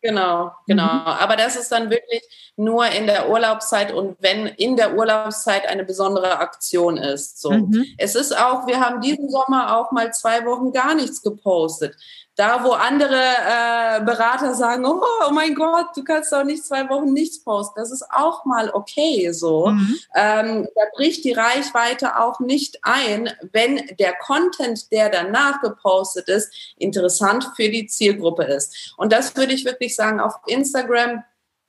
Genau, 0.05 0.53
genau. 0.67 0.85
Mhm. 0.85 1.07
Aber 1.07 1.35
das 1.35 1.57
ist 1.57 1.73
dann 1.73 1.89
wirklich 1.89 2.21
nur 2.57 2.87
in 2.89 3.07
der 3.07 3.31
Urlaubszeit 3.31 3.91
und 3.91 4.19
wenn 4.21 4.47
in 4.47 4.77
der 4.77 4.99
Urlaubszeit 4.99 5.67
eine 5.67 5.83
besondere 5.83 6.41
Aktion 6.41 6.99
ist. 6.99 7.41
So. 7.41 7.51
Mhm. 7.51 7.87
Es 7.97 8.15
ist 8.15 8.37
auch, 8.37 8.67
wir 8.67 8.81
haben 8.81 9.01
diesen 9.01 9.31
Sommer 9.31 9.79
auch 9.79 9.93
mal 9.93 10.13
zwei 10.13 10.45
Wochen 10.45 10.73
gar 10.73 10.95
nichts 10.95 11.23
gepostet. 11.23 11.97
Da, 12.37 12.65
wo 12.65 12.73
andere 12.73 13.15
äh, 13.15 14.01
Berater 14.05 14.55
sagen, 14.55 14.85
oh, 14.85 15.01
oh, 15.27 15.33
mein 15.33 15.55
Gott, 15.55 15.87
du 15.95 16.03
kannst 16.03 16.33
doch 16.33 16.43
nicht 16.43 16.65
zwei 16.65 16.89
Wochen 16.89 17.13
nichts 17.13 17.43
posten, 17.43 17.79
das 17.79 17.93
ist 17.93 18.05
auch 18.11 18.45
mal 18.45 18.71
okay 18.71 19.31
so. 19.33 19.69
Mhm. 19.69 19.99
Ähm, 20.17 20.69
da 20.75 20.83
bricht 20.95 21.25
die 21.25 21.33
Reichweite 21.33 22.19
auch 22.19 22.41
nicht 22.41 22.79
ein, 22.83 23.31
wenn 23.53 23.81
der 23.99 24.15
Content, 24.15 24.91
der 24.91 25.11
danach 25.11 25.61
gepostet 25.61 26.29
ist, 26.29 26.53
interessant 26.77 27.51
für 27.55 27.69
die 27.69 27.87
Zielgruppe 27.87 28.45
ist. 28.45 28.95
Und 28.97 29.13
das 29.13 29.37
würde 29.37 29.53
ich 29.53 29.65
wirklich 29.65 29.95
sagen, 29.95 30.19
auf 30.19 30.35
Instagram 30.47 31.23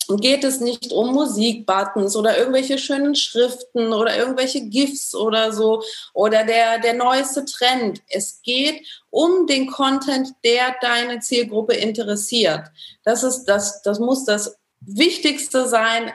geht 0.07 0.43
es 0.43 0.59
nicht 0.59 0.91
um 0.91 1.13
Musikbuttons 1.13 2.15
oder 2.15 2.37
irgendwelche 2.37 2.77
schönen 2.77 3.15
Schriften 3.15 3.93
oder 3.93 4.17
irgendwelche 4.17 4.61
GIFs 4.61 5.15
oder 5.15 5.51
so 5.51 5.81
oder 6.13 6.43
der, 6.45 6.79
der 6.79 6.93
neueste 6.93 7.45
Trend. 7.45 8.01
Es 8.07 8.41
geht 8.43 8.85
um 9.09 9.47
den 9.47 9.67
Content, 9.67 10.29
der 10.43 10.75
deine 10.81 11.19
Zielgruppe 11.19 11.73
interessiert. 11.73 12.63
Das 13.03 13.23
ist, 13.23 13.45
das, 13.45 13.81
das 13.81 13.99
muss 13.99 14.25
das 14.25 14.57
Wichtigste 14.81 15.67
sein 15.67 16.11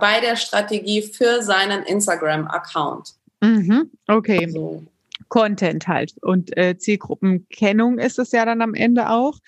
bei 0.00 0.20
der 0.20 0.36
Strategie 0.36 1.02
für 1.02 1.42
seinen 1.42 1.82
Instagram-Account. 1.82 3.14
Mhm, 3.40 3.90
okay. 4.08 4.46
Also. 4.46 4.82
Content 5.28 5.88
halt. 5.88 6.14
Und 6.22 6.56
äh, 6.56 6.78
Zielgruppenkennung 6.78 7.98
ist 7.98 8.18
es 8.18 8.32
ja 8.32 8.44
dann 8.44 8.62
am 8.62 8.74
Ende 8.74 9.10
auch 9.10 9.38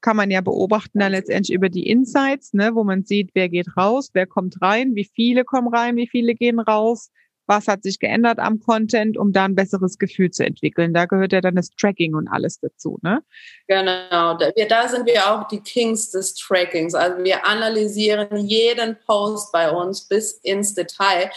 kann 0.00 0.16
man 0.16 0.30
ja 0.30 0.40
beobachten 0.40 0.98
dann 0.98 1.12
letztendlich 1.12 1.54
über 1.54 1.68
die 1.68 1.86
Insights, 1.88 2.52
ne, 2.52 2.74
wo 2.74 2.84
man 2.84 3.04
sieht, 3.04 3.30
wer 3.34 3.48
geht 3.48 3.76
raus, 3.76 4.10
wer 4.12 4.26
kommt 4.26 4.60
rein, 4.62 4.94
wie 4.94 5.08
viele 5.12 5.44
kommen 5.44 5.68
rein, 5.72 5.96
wie 5.96 6.08
viele 6.08 6.34
gehen 6.34 6.60
raus, 6.60 7.10
was 7.50 7.66
hat 7.66 7.82
sich 7.82 7.98
geändert 7.98 8.38
am 8.38 8.60
Content, 8.60 9.18
um 9.18 9.32
da 9.32 9.44
ein 9.44 9.56
besseres 9.56 9.98
Gefühl 9.98 10.30
zu 10.30 10.46
entwickeln. 10.46 10.94
Da 10.94 11.06
gehört 11.06 11.32
ja 11.32 11.40
dann 11.40 11.56
das 11.56 11.70
Tracking 11.70 12.14
und 12.14 12.28
alles 12.28 12.60
dazu, 12.60 12.98
ne? 13.02 13.22
Genau, 13.66 14.38
wir, 14.38 14.68
da 14.68 14.88
sind 14.88 15.04
wir 15.06 15.28
auch 15.28 15.48
die 15.48 15.60
Kings 15.60 16.10
des 16.10 16.34
Trackings. 16.34 16.94
Also 16.94 17.24
wir 17.24 17.44
analysieren 17.44 18.36
jeden 18.36 18.96
Post 19.04 19.50
bei 19.52 19.68
uns 19.68 20.06
bis 20.06 20.32
ins 20.44 20.74
Detail. 20.74 21.30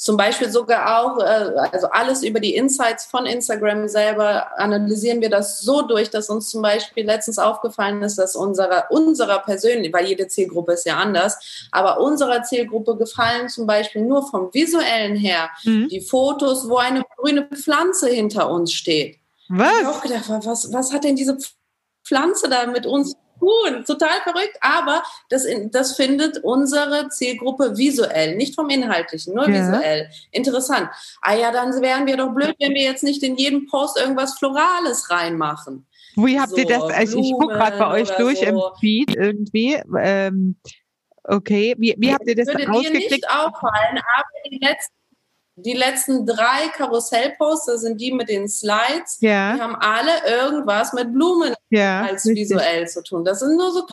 Zum 0.00 0.16
Beispiel 0.16 0.48
sogar 0.48 1.02
auch, 1.02 1.18
äh, 1.18 1.56
also 1.72 1.88
alles 1.88 2.22
über 2.22 2.38
die 2.38 2.54
Insights 2.54 3.06
von 3.06 3.26
Instagram 3.26 3.88
selber 3.88 4.56
analysieren 4.56 5.20
wir 5.20 5.28
das 5.28 5.58
so 5.58 5.82
durch, 5.82 6.08
dass 6.08 6.30
uns 6.30 6.50
zum 6.50 6.62
Beispiel 6.62 7.04
letztens 7.04 7.40
aufgefallen 7.40 8.00
ist, 8.02 8.16
dass 8.16 8.36
unserer, 8.36 8.84
unserer 8.90 9.40
persönlich, 9.40 9.92
weil 9.92 10.06
jede 10.06 10.28
Zielgruppe 10.28 10.74
ist 10.74 10.86
ja 10.86 10.98
anders, 10.98 11.68
aber 11.72 11.98
unserer 12.00 12.44
Zielgruppe 12.44 12.96
gefallen 12.96 13.48
zum 13.48 13.66
Beispiel 13.66 14.02
nur 14.02 14.24
vom 14.28 14.54
visuellen 14.54 15.16
her 15.16 15.50
mhm. 15.64 15.88
die 15.88 16.00
Fotos, 16.00 16.68
wo 16.68 16.76
eine 16.76 17.02
grüne 17.16 17.48
Pflanze 17.52 18.08
hinter 18.08 18.48
uns 18.50 18.72
steht. 18.72 19.18
Was? 19.48 19.80
Ich 19.80 19.84
habe 19.84 19.96
auch 19.96 20.02
gedacht, 20.02 20.24
was, 20.28 20.72
was 20.72 20.92
hat 20.92 21.02
denn 21.02 21.16
diese 21.16 21.36
Pflanze 22.04 22.48
da 22.48 22.66
mit 22.66 22.86
uns 22.86 23.16
tun? 23.38 23.84
Total 23.84 24.20
verrückt, 24.22 24.56
aber 24.60 25.02
das, 25.28 25.46
das 25.70 25.96
findet 25.96 26.38
unsere 26.44 27.08
Zielgruppe 27.08 27.76
visuell, 27.76 28.36
nicht 28.36 28.54
vom 28.54 28.70
Inhaltlichen, 28.70 29.34
nur 29.34 29.48
ja. 29.48 29.54
visuell. 29.54 30.10
Interessant. 30.30 30.90
Ah 31.20 31.34
ja, 31.34 31.52
dann 31.52 31.80
wären 31.80 32.06
wir 32.06 32.16
doch 32.16 32.34
blöd, 32.34 32.54
wenn 32.58 32.74
wir 32.74 32.82
jetzt 32.82 33.04
nicht 33.04 33.22
in 33.22 33.36
jeden 33.36 33.66
Post 33.66 33.98
irgendwas 33.98 34.38
Florales 34.38 35.10
reinmachen. 35.10 35.86
Wie 36.16 36.38
habt 36.38 36.50
so, 36.50 36.56
ihr 36.56 36.66
das? 36.66 36.82
Also 36.82 37.20
ich 37.20 37.32
gucke 37.32 37.54
gerade 37.54 37.78
bei 37.78 37.88
euch 37.90 38.10
durch 38.16 38.40
so. 38.40 38.44
im 38.44 38.60
Feed 38.80 39.14
irgendwie. 39.14 39.80
Ähm, 39.98 40.56
okay, 41.24 41.74
wie, 41.78 41.94
wie 41.98 42.12
habt 42.12 42.26
ihr 42.26 42.34
das 42.34 42.48
Würde 42.48 42.66
rausgekriegt? 42.66 43.10
Dir 43.10 43.16
nicht 43.16 43.30
auffallen, 43.30 43.98
aber 44.16 44.50
die 44.50 44.58
letzten 44.58 44.97
die 45.64 45.72
letzten 45.72 46.24
drei 46.24 46.68
Karussellposter 46.76 47.78
sind 47.78 48.00
die 48.00 48.12
mit 48.12 48.28
den 48.28 48.48
Slides. 48.48 49.18
Ja. 49.20 49.54
Die 49.54 49.60
haben 49.60 49.76
alle 49.76 50.12
irgendwas 50.26 50.92
mit 50.92 51.12
Blumen 51.12 51.54
ja, 51.70 52.02
als 52.02 52.26
richtig. 52.26 52.44
visuell 52.44 52.88
zu 52.88 53.02
tun. 53.02 53.24
Das 53.24 53.40
sind 53.40 53.56
nur 53.56 53.72
so 53.72 53.86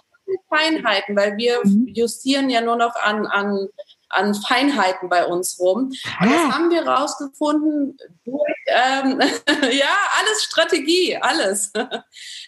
Feinheiten, 0.50 1.16
weil 1.16 1.38
wir 1.38 1.60
mhm. 1.64 1.88
justieren 1.94 2.50
ja 2.50 2.62
nur 2.62 2.76
noch 2.76 2.96
an, 2.96 3.26
an 3.28 3.68
an 4.10 4.34
Feinheiten 4.34 5.10
bei 5.10 5.26
uns 5.26 5.60
rum. 5.60 5.92
Und 6.22 6.32
das 6.32 6.52
haben 6.52 6.70
wir 6.70 6.88
rausgefunden 6.88 7.98
durch, 8.26 8.56
ähm, 8.68 9.20
ja, 9.72 9.96
alles 10.20 10.44
Strategie, 10.44 11.18
alles. 11.18 11.72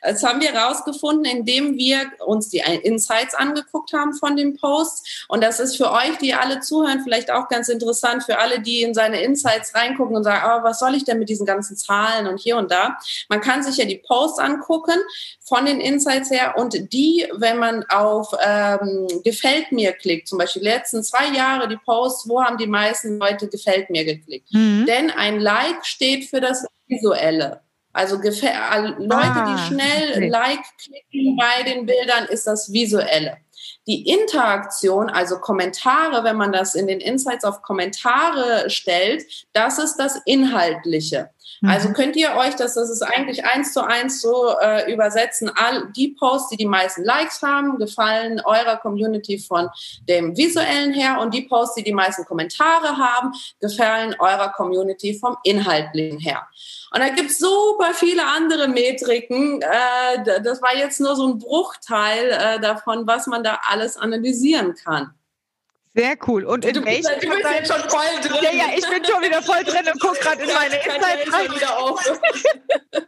Das 0.03 0.23
haben 0.23 0.39
wir 0.41 0.55
rausgefunden, 0.55 1.25
indem 1.25 1.75
wir 1.75 2.11
uns 2.25 2.49
die 2.49 2.59
Insights 2.59 3.33
angeguckt 3.33 3.93
haben 3.93 4.13
von 4.13 4.37
dem 4.37 4.55
Post. 4.55 5.25
Und 5.27 5.43
das 5.43 5.59
ist 5.59 5.75
für 5.75 5.91
euch, 5.91 6.17
die 6.21 6.35
alle 6.35 6.59
zuhören, 6.59 7.01
vielleicht 7.03 7.31
auch 7.31 7.49
ganz 7.49 7.67
interessant, 7.67 8.23
für 8.23 8.37
alle, 8.37 8.61
die 8.61 8.83
in 8.83 8.93
seine 8.93 9.21
Insights 9.21 9.73
reingucken 9.73 10.15
und 10.15 10.23
sagen, 10.23 10.43
aber 10.43 10.63
was 10.63 10.79
soll 10.79 10.93
ich 10.95 11.03
denn 11.03 11.19
mit 11.19 11.29
diesen 11.29 11.45
ganzen 11.45 11.75
Zahlen 11.75 12.27
und 12.27 12.39
hier 12.39 12.57
und 12.57 12.71
da? 12.71 12.97
Man 13.27 13.41
kann 13.41 13.63
sich 13.63 13.77
ja 13.77 13.85
die 13.85 13.97
Posts 13.97 14.39
angucken 14.39 14.99
von 15.43 15.65
den 15.65 15.81
Insights 15.81 16.29
her 16.29 16.55
und 16.57 16.93
die, 16.93 17.27
wenn 17.33 17.57
man 17.57 17.83
auf 17.89 18.31
ähm, 18.39 19.07
Gefällt 19.23 19.71
mir 19.71 19.93
klickt, 19.93 20.27
zum 20.27 20.37
Beispiel 20.37 20.61
die 20.61 20.67
letzten 20.67 21.03
zwei 21.03 21.27
Jahre, 21.29 21.46
Kommentare, 21.47 21.69
die 21.69 21.77
Posts, 21.77 22.29
wo 22.29 22.43
haben 22.43 22.57
die 22.57 22.67
meisten 22.67 23.19
Leute 23.19 23.47
gefällt 23.47 23.89
mir 23.89 24.05
geklickt? 24.05 24.53
Mhm. 24.53 24.85
Denn 24.87 25.11
ein 25.11 25.39
Like 25.39 25.85
steht 25.85 26.25
für 26.25 26.41
das 26.41 26.65
Visuelle. 26.87 27.61
Also 27.93 28.17
Leute, 28.17 28.99
die 28.99 29.09
ah, 29.09 29.67
schnell 29.67 30.11
okay. 30.11 30.29
Like 30.29 30.63
klicken 30.77 31.35
bei 31.35 31.63
den 31.63 31.85
Bildern, 31.85 32.25
ist 32.25 32.45
das 32.45 32.71
Visuelle. 32.71 33.37
Die 33.87 34.07
Interaktion, 34.07 35.09
also 35.09 35.39
Kommentare, 35.39 36.23
wenn 36.23 36.35
man 36.35 36.51
das 36.51 36.75
in 36.75 36.85
den 36.85 36.99
Insights 36.99 37.43
auf 37.43 37.63
Kommentare 37.63 38.69
stellt, 38.69 39.25
das 39.53 39.79
ist 39.79 39.95
das 39.97 40.21
Inhaltliche. 40.25 41.31
Also 41.63 41.89
mhm. 41.89 41.93
könnt 41.93 42.15
ihr 42.15 42.35
euch 42.35 42.55
das, 42.55 42.75
das 42.75 42.89
ist 42.89 43.01
eigentlich 43.01 43.45
eins 43.45 43.73
zu 43.73 43.83
eins 43.83 44.21
so 44.21 44.55
äh, 44.61 44.91
übersetzen, 44.91 45.51
all 45.55 45.91
die 45.95 46.09
Posts, 46.09 46.49
die 46.49 46.57
die 46.57 46.65
meisten 46.65 47.03
Likes 47.03 47.41
haben, 47.41 47.77
gefallen 47.79 48.41
eurer 48.43 48.77
Community 48.77 49.39
von 49.39 49.69
dem 50.07 50.37
visuellen 50.37 50.93
her 50.93 51.19
und 51.19 51.33
die 51.33 51.43
Posts, 51.43 51.75
die 51.75 51.83
die 51.83 51.93
meisten 51.93 52.25
Kommentare 52.25 52.97
haben, 52.97 53.33
gefallen 53.59 54.15
eurer 54.19 54.49
Community 54.49 55.17
vom 55.19 55.37
inhaltlichen 55.43 56.19
her. 56.19 56.47
Und 56.91 57.01
da 57.01 57.09
gibt 57.09 57.31
es 57.31 57.39
super 57.39 57.93
viele 57.93 58.25
andere 58.25 58.67
Metriken. 58.67 59.61
Äh, 59.61 60.41
das 60.43 60.61
war 60.61 60.75
jetzt 60.75 60.99
nur 60.99 61.15
so 61.15 61.27
ein 61.27 61.39
Bruchteil 61.39 62.29
äh, 62.29 62.59
davon, 62.59 63.07
was 63.07 63.27
man 63.27 63.43
da 63.43 63.59
alles 63.67 63.97
analysieren 63.97 64.75
kann. 64.75 65.13
Sehr 65.97 66.15
cool. 66.27 66.45
Und 66.45 66.63
in 66.63 66.75
du, 66.75 66.85
welchen 66.85 67.19
du 67.19 67.27
bist 67.27 67.43
jetzt 67.49 67.73
schon 67.73 67.89
voll 67.89 68.21
drin. 68.21 68.37
Ja, 68.43 68.51
ja, 68.51 68.65
ich 68.77 68.87
bin 68.87 69.03
schon 69.03 69.23
wieder 69.23 69.41
voll 69.41 69.63
drin 69.63 69.91
und 69.91 69.99
gucke 69.99 70.19
gerade 70.19 70.43
in 70.43 70.49
meine 70.53 70.75
Insights 70.75 71.33
rein. 71.33 73.07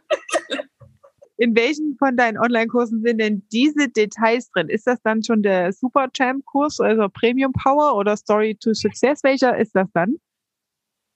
In 1.36 1.56
welchen 1.56 1.96
von 1.96 2.18
deinen 2.18 2.36
Online-Kursen 2.36 3.00
sind 3.02 3.16
denn 3.16 3.46
diese 3.50 3.88
Details 3.88 4.50
drin? 4.50 4.68
Ist 4.68 4.86
das 4.86 5.00
dann 5.02 5.24
schon 5.24 5.42
der 5.42 5.72
Super 5.72 6.08
Champ-Kurs, 6.12 6.80
also 6.80 7.08
Premium 7.08 7.52
Power 7.54 7.96
oder 7.96 8.14
Story 8.14 8.56
to 8.56 8.74
Success? 8.74 9.24
Welcher 9.24 9.56
ist 9.56 9.74
das 9.74 9.88
dann? 9.94 10.16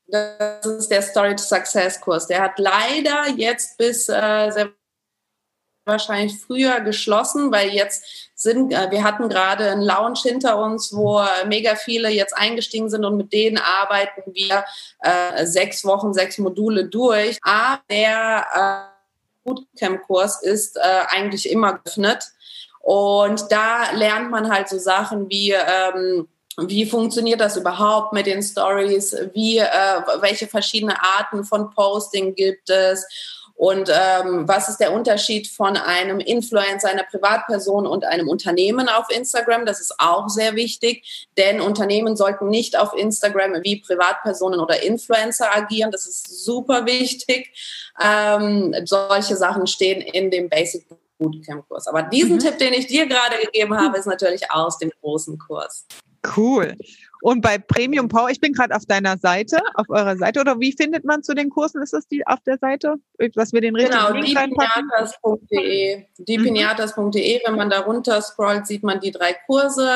Das 0.07 0.65
ist 0.65 0.89
der 0.89 1.03
Story 1.03 1.37
to 1.37 1.43
Success 1.43 2.01
Kurs. 2.01 2.27
Der 2.27 2.41
hat 2.41 2.59
leider 2.59 3.29
jetzt 3.37 3.77
bis 3.77 4.09
äh, 4.09 4.69
wahrscheinlich 5.85 6.39
früher 6.39 6.81
geschlossen, 6.81 7.53
weil 7.53 7.71
jetzt 7.71 8.05
sind, 8.35 8.73
äh, 8.73 8.91
wir 8.91 9.05
hatten 9.05 9.29
gerade 9.29 9.71
einen 9.71 9.83
Lounge 9.83 10.21
hinter 10.23 10.59
uns, 10.59 10.93
wo 10.95 11.21
mega 11.47 11.77
viele 11.77 12.11
jetzt 12.11 12.37
eingestiegen 12.37 12.91
sind 12.91 13.05
und 13.05 13.17
mit 13.17 13.33
denen 13.33 13.59
arbeiten 13.59 14.23
wir 14.33 14.65
äh, 15.01 15.47
sechs 15.47 15.85
Wochen, 15.85 16.13
sechs 16.13 16.39
Module 16.39 16.87
durch. 16.87 17.39
Aber 17.43 17.81
der 17.91 18.91
äh, 18.91 18.95
Bootcamp-Kurs 19.45 20.43
ist 20.43 20.77
äh, 20.77 20.81
eigentlich 21.09 21.51
immer 21.51 21.79
geöffnet. 21.79 22.25
Und 22.81 23.51
da 23.51 23.93
lernt 23.93 24.31
man 24.31 24.53
halt 24.53 24.69
so 24.69 24.79
Sachen 24.79 25.31
wie, 25.31 25.53
ähm, 25.53 26.29
wie 26.59 26.87
funktioniert 26.87 27.41
das 27.41 27.57
überhaupt 27.57 28.13
mit 28.13 28.27
den 28.27 28.43
Stories? 28.43 29.17
Wie, 29.33 29.59
äh, 29.59 30.01
welche 30.21 30.47
verschiedene 30.47 31.03
Arten 31.03 31.45
von 31.45 31.71
Posting 31.71 32.35
gibt 32.35 32.69
es? 32.69 33.07
Und 33.57 33.89
ähm, 33.89 34.49
was 34.49 34.69
ist 34.69 34.79
der 34.79 34.93
Unterschied 34.93 35.47
von 35.47 35.77
einem 35.77 36.19
Influencer, 36.19 36.89
einer 36.89 37.05
Privatperson 37.05 37.87
und 37.87 38.05
einem 38.05 38.29
Unternehmen 38.29 38.89
auf 38.89 39.07
Instagram? 39.11 39.65
Das 39.65 39.81
ist 39.81 39.95
auch 39.99 40.29
sehr 40.29 40.57
wichtig, 40.57 41.29
denn 41.37 41.61
Unternehmen 41.61 42.17
sollten 42.17 42.49
nicht 42.49 42.77
auf 42.77 42.93
Instagram 42.97 43.63
wie 43.63 43.81
Privatpersonen 43.81 44.59
oder 44.59 44.83
Influencer 44.83 45.55
agieren. 45.55 45.93
Das 45.93 46.07
ist 46.07 46.45
super 46.45 46.85
wichtig. 46.85 47.53
Ähm, 48.03 48.75
solche 48.85 49.37
Sachen 49.37 49.69
stehen 49.69 50.01
in 50.01 50.31
dem 50.33 50.49
Basic 50.49 50.85
Bootcamp-Kurs. 51.19 51.87
Aber 51.87 52.03
diesen 52.03 52.37
mhm. 52.37 52.41
Tipp, 52.41 52.59
den 52.59 52.73
ich 52.73 52.89
dir 52.89 53.07
gerade 53.07 53.37
gegeben 53.45 53.79
habe, 53.79 53.99
ist 53.99 54.07
natürlich 54.07 54.51
aus 54.51 54.79
dem 54.79 54.91
großen 55.01 55.39
Kurs. 55.39 55.87
Cool. 56.37 56.75
Und 57.25 57.41
bei 57.41 57.57
Premium 57.57 58.09
Power, 58.09 58.29
ich 58.29 58.39
bin 58.39 58.53
gerade 58.53 58.77
auf 58.77 58.85
deiner 58.85 59.17
Seite, 59.17 59.59
auf 59.77 59.89
eurer 59.89 60.19
Seite, 60.19 60.41
oder 60.41 60.61
wie 60.61 60.73
findet 60.73 61.07
man 61.07 61.23
zu 61.23 61.33
den 61.33 61.49
Kursen? 61.49 61.81
Ist 61.81 61.95
das 61.95 62.07
die 62.07 62.27
auf 62.27 62.41
der 62.41 62.59
Seite, 62.59 62.97
dass 63.35 63.55
wir 63.55 63.63
den 63.63 63.75
richtigen 63.75 63.99
genau, 63.99 64.13
Link 64.13 64.37
reinpacken? 64.37 64.91
Dipiniatas.de. 64.91 66.05
Dipiniatas.de, 66.19 67.41
wenn 67.47 67.55
man 67.55 67.71
da 67.71 67.81
runter 67.81 68.21
scrollt, 68.21 68.67
sieht 68.67 68.83
man 68.83 69.01
die 69.01 69.11
drei 69.11 69.35
Kurse. 69.47 69.89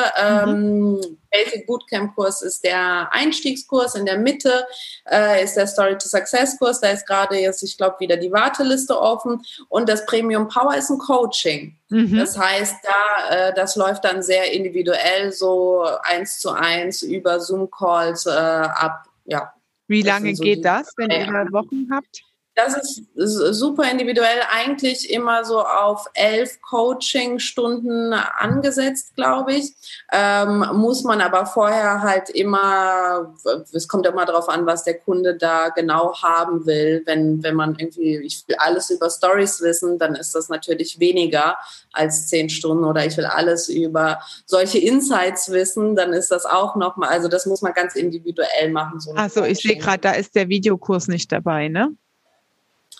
Mhm. 0.45 0.49
Ähm, 0.49 1.17
Basic 1.29 1.67
Bootcamp 1.67 2.15
Kurs 2.15 2.41
ist 2.41 2.63
der 2.63 3.13
Einstiegskurs. 3.13 3.93
In 3.93 4.07
der 4.07 4.17
Mitte 4.17 4.65
äh, 5.07 5.43
ist 5.43 5.55
der 5.55 5.67
Story 5.67 5.99
to 5.99 6.07
Success 6.07 6.57
Kurs. 6.57 6.81
Da 6.81 6.89
ist 6.89 7.05
gerade 7.05 7.37
jetzt, 7.37 7.61
ich 7.61 7.77
glaube, 7.77 7.97
wieder 7.99 8.17
die 8.17 8.31
Warteliste 8.31 8.99
offen. 8.99 9.43
Und 9.67 9.87
das 9.87 10.03
Premium 10.07 10.47
Power 10.47 10.75
ist 10.75 10.89
ein 10.89 10.97
Coaching. 10.97 11.78
Mhm. 11.89 12.17
Das 12.17 12.37
heißt, 12.37 12.75
da, 12.83 13.49
äh, 13.49 13.53
das 13.53 13.75
läuft 13.75 14.05
dann 14.05 14.21
sehr 14.21 14.51
individuell, 14.53 15.31
so 15.31 15.83
eins 16.03 16.39
zu 16.39 16.51
eins 16.51 17.01
über 17.01 17.39
Zoom-Calls 17.39 18.25
äh, 18.27 18.29
ab. 18.29 19.05
Ja. 19.25 19.53
Wie 19.87 20.03
lange 20.03 20.35
so 20.35 20.43
geht 20.43 20.63
das, 20.63 20.93
wenn 20.97 21.09
ihr 21.09 21.27
Wochen 21.51 21.89
habt? 21.91 22.23
Das 22.65 22.97
ist 23.15 23.35
super 23.57 23.89
individuell, 23.89 24.41
eigentlich 24.51 25.09
immer 25.09 25.45
so 25.45 25.63
auf 25.63 26.07
elf 26.13 26.61
Coaching-Stunden 26.61 28.13
angesetzt, 28.13 29.15
glaube 29.15 29.53
ich. 29.53 29.73
Ähm, 30.11 30.65
muss 30.73 31.03
man 31.03 31.21
aber 31.21 31.45
vorher 31.45 32.01
halt 32.01 32.29
immer, 32.29 33.33
es 33.73 33.87
kommt 33.87 34.05
immer 34.05 34.25
darauf 34.25 34.49
an, 34.49 34.65
was 34.65 34.83
der 34.83 34.99
Kunde 34.99 35.35
da 35.35 35.69
genau 35.69 36.15
haben 36.21 36.65
will. 36.65 37.03
Wenn, 37.05 37.41
wenn 37.43 37.55
man 37.55 37.75
irgendwie, 37.77 38.17
ich 38.17 38.45
will 38.47 38.55
alles 38.59 38.89
über 38.89 39.09
Stories 39.09 39.61
wissen, 39.61 39.97
dann 39.97 40.15
ist 40.15 40.35
das 40.35 40.49
natürlich 40.49 40.99
weniger 40.99 41.57
als 41.93 42.27
zehn 42.27 42.49
Stunden 42.49 42.83
oder 42.83 43.05
ich 43.05 43.15
will 43.17 43.25
alles 43.25 43.69
über 43.69 44.19
solche 44.45 44.79
Insights 44.79 45.51
wissen, 45.51 45.95
dann 45.95 46.13
ist 46.13 46.31
das 46.31 46.45
auch 46.45 46.75
nochmal, 46.75 47.09
also 47.09 47.27
das 47.27 47.45
muss 47.45 47.61
man 47.61 47.73
ganz 47.73 47.95
individuell 47.95 48.71
machen. 48.71 48.99
So 48.99 49.13
Achso, 49.15 49.43
ich 49.43 49.59
sehe 49.59 49.77
gerade, 49.77 49.99
da 50.01 50.11
ist 50.11 50.35
der 50.35 50.49
Videokurs 50.49 51.07
nicht 51.07 51.31
dabei, 51.31 51.67
ne? 51.67 51.95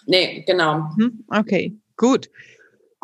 Nee, 0.09 0.43
genau. 0.47 0.89
Mhm, 0.97 1.23
okay, 1.27 1.77
gut. 1.95 2.29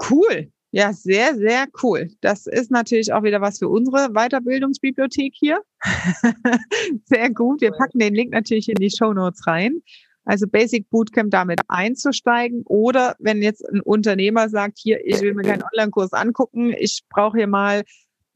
Cool. 0.09 0.51
Ja, 0.71 0.91
sehr, 0.91 1.35
sehr 1.35 1.67
cool. 1.83 2.09
Das 2.19 2.47
ist 2.47 2.71
natürlich 2.71 3.13
auch 3.13 3.23
wieder 3.23 3.39
was 3.39 3.59
für 3.59 3.69
unsere 3.69 4.09
Weiterbildungsbibliothek 4.09 5.33
hier. 5.33 5.61
sehr 7.05 7.29
gut. 7.29 7.61
Wir 7.61 7.71
packen 7.71 7.99
den 7.99 8.15
Link 8.15 8.31
natürlich 8.31 8.67
in 8.67 8.75
die 8.75 8.89
Show 8.89 9.13
Notes 9.13 9.45
rein. 9.45 9.81
Also 10.25 10.47
Basic 10.47 10.89
Bootcamp 10.89 11.29
damit 11.29 11.61
einzusteigen 11.67 12.63
oder 12.65 13.15
wenn 13.19 13.43
jetzt 13.43 13.63
ein 13.69 13.81
Unternehmer 13.81 14.49
sagt, 14.49 14.79
hier, 14.79 14.99
ich 15.05 15.21
will 15.21 15.35
mir 15.35 15.43
keinen 15.43 15.63
Online-Kurs 15.63 16.13
angucken, 16.13 16.73
ich 16.75 17.03
brauche 17.09 17.37
hier 17.37 17.47
mal 17.47 17.83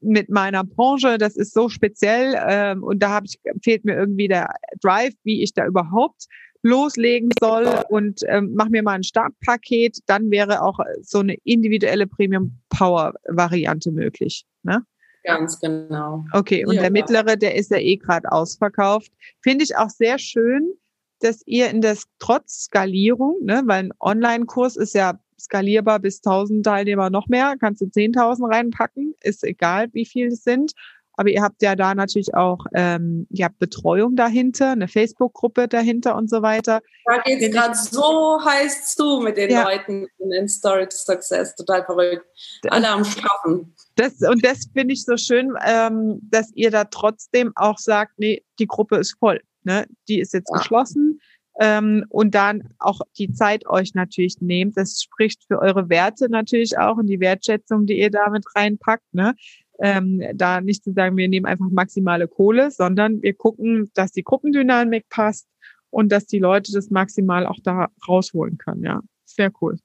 mit 0.00 0.30
meiner 0.30 0.62
Branche, 0.62 1.18
das 1.18 1.36
ist 1.36 1.52
so 1.52 1.68
speziell 1.68 2.36
ähm, 2.48 2.84
und 2.84 3.02
da 3.02 3.10
hab 3.10 3.24
ich, 3.24 3.40
fehlt 3.62 3.84
mir 3.84 3.96
irgendwie 3.96 4.28
der 4.28 4.48
Drive, 4.80 5.14
wie 5.24 5.42
ich 5.42 5.52
da 5.52 5.66
überhaupt 5.66 6.26
loslegen 6.62 7.30
soll 7.40 7.66
und 7.88 8.20
ähm, 8.28 8.52
mach 8.54 8.68
mir 8.68 8.82
mal 8.82 8.94
ein 8.94 9.02
Startpaket, 9.02 9.98
dann 10.06 10.30
wäre 10.30 10.62
auch 10.62 10.78
so 11.00 11.20
eine 11.20 11.36
individuelle 11.44 12.06
Premium 12.06 12.58
Power 12.68 13.14
Variante 13.28 13.90
möglich. 13.90 14.44
Ne? 14.62 14.84
Ganz 15.24 15.60
genau. 15.60 16.24
Okay, 16.32 16.64
und 16.64 16.74
ja, 16.74 16.82
der 16.82 16.90
mittlere, 16.90 17.36
der 17.36 17.54
ist 17.54 17.70
ja 17.70 17.78
eh 17.78 17.96
gerade 17.96 18.30
ausverkauft. 18.30 19.12
Finde 19.42 19.64
ich 19.64 19.76
auch 19.76 19.90
sehr 19.90 20.18
schön, 20.18 20.72
dass 21.20 21.42
ihr 21.46 21.68
in 21.68 21.80
das 21.80 22.04
trotz 22.18 22.64
Skalierung, 22.64 23.36
ne, 23.42 23.62
weil 23.66 23.84
ein 23.84 23.92
Online-Kurs 24.00 24.76
ist 24.76 24.94
ja 24.94 25.18
skalierbar 25.38 25.98
bis 25.98 26.18
1000 26.18 26.64
Teilnehmer 26.64 27.10
noch 27.10 27.28
mehr, 27.28 27.54
kannst 27.58 27.80
du 27.80 27.86
10.000 27.86 28.50
reinpacken, 28.50 29.14
ist 29.22 29.44
egal, 29.44 29.88
wie 29.92 30.06
viel 30.06 30.28
es 30.28 30.42
sind. 30.42 30.72
Aber 31.20 31.28
ihr 31.28 31.42
habt 31.42 31.60
ja 31.60 31.76
da 31.76 31.94
natürlich 31.94 32.34
auch, 32.34 32.64
ähm, 32.72 33.26
ihr 33.28 33.44
habt 33.44 33.58
Betreuung 33.58 34.16
dahinter, 34.16 34.70
eine 34.70 34.88
Facebook-Gruppe 34.88 35.68
dahinter 35.68 36.16
und 36.16 36.30
so 36.30 36.40
weiter. 36.40 36.80
Da 37.04 37.18
geht 37.18 37.42
es 37.42 37.50
gerade 37.50 37.74
so 37.74 38.42
heiß 38.42 38.94
zu 38.94 39.20
mit 39.22 39.36
den 39.36 39.50
ja. 39.50 39.64
Leuten 39.64 40.06
in 40.18 40.48
Story 40.48 40.88
to 40.88 40.96
Success, 40.96 41.54
total 41.56 41.84
verrückt. 41.84 42.24
Alle 42.70 42.88
am 42.88 43.04
Straffen. 43.04 43.74
Das, 43.96 44.14
und 44.22 44.42
das 44.42 44.70
finde 44.72 44.94
ich 44.94 45.04
so 45.04 45.18
schön, 45.18 45.52
ähm, 45.66 46.20
dass 46.22 46.50
ihr 46.54 46.70
da 46.70 46.84
trotzdem 46.84 47.52
auch 47.54 47.76
sagt, 47.76 48.12
nee, 48.16 48.42
die 48.58 48.66
Gruppe 48.66 48.96
ist 48.96 49.18
voll. 49.18 49.42
Ne? 49.64 49.84
Die 50.08 50.20
ist 50.20 50.32
jetzt 50.32 50.48
ja. 50.50 50.56
geschlossen. 50.56 51.20
Ähm, 51.60 52.06
und 52.08 52.34
dann 52.34 52.62
auch 52.78 53.02
die 53.18 53.30
Zeit 53.34 53.66
euch 53.66 53.92
natürlich 53.92 54.40
nehmt. 54.40 54.78
Das 54.78 55.02
spricht 55.02 55.44
für 55.46 55.58
eure 55.58 55.90
Werte 55.90 56.30
natürlich 56.30 56.78
auch 56.78 56.96
und 56.96 57.06
die 57.06 57.20
Wertschätzung, 57.20 57.84
die 57.84 57.98
ihr 57.98 58.10
damit 58.10 58.46
reinpackt. 58.56 59.12
Ne? 59.12 59.34
Ähm, 59.80 60.22
da 60.34 60.60
nicht 60.60 60.84
zu 60.84 60.92
sagen, 60.92 61.16
wir 61.16 61.28
nehmen 61.28 61.46
einfach 61.46 61.68
maximale 61.70 62.28
Kohle, 62.28 62.70
sondern 62.70 63.22
wir 63.22 63.34
gucken, 63.34 63.90
dass 63.94 64.12
die 64.12 64.22
Gruppendynamik 64.22 65.08
passt 65.08 65.48
und 65.88 66.12
dass 66.12 66.26
die 66.26 66.38
Leute 66.38 66.72
das 66.72 66.90
maximal 66.90 67.46
auch 67.46 67.58
da 67.62 67.88
rausholen 68.06 68.58
können. 68.58 68.84
Ja, 68.84 69.00
sehr 69.24 69.50
cool. 69.60 69.78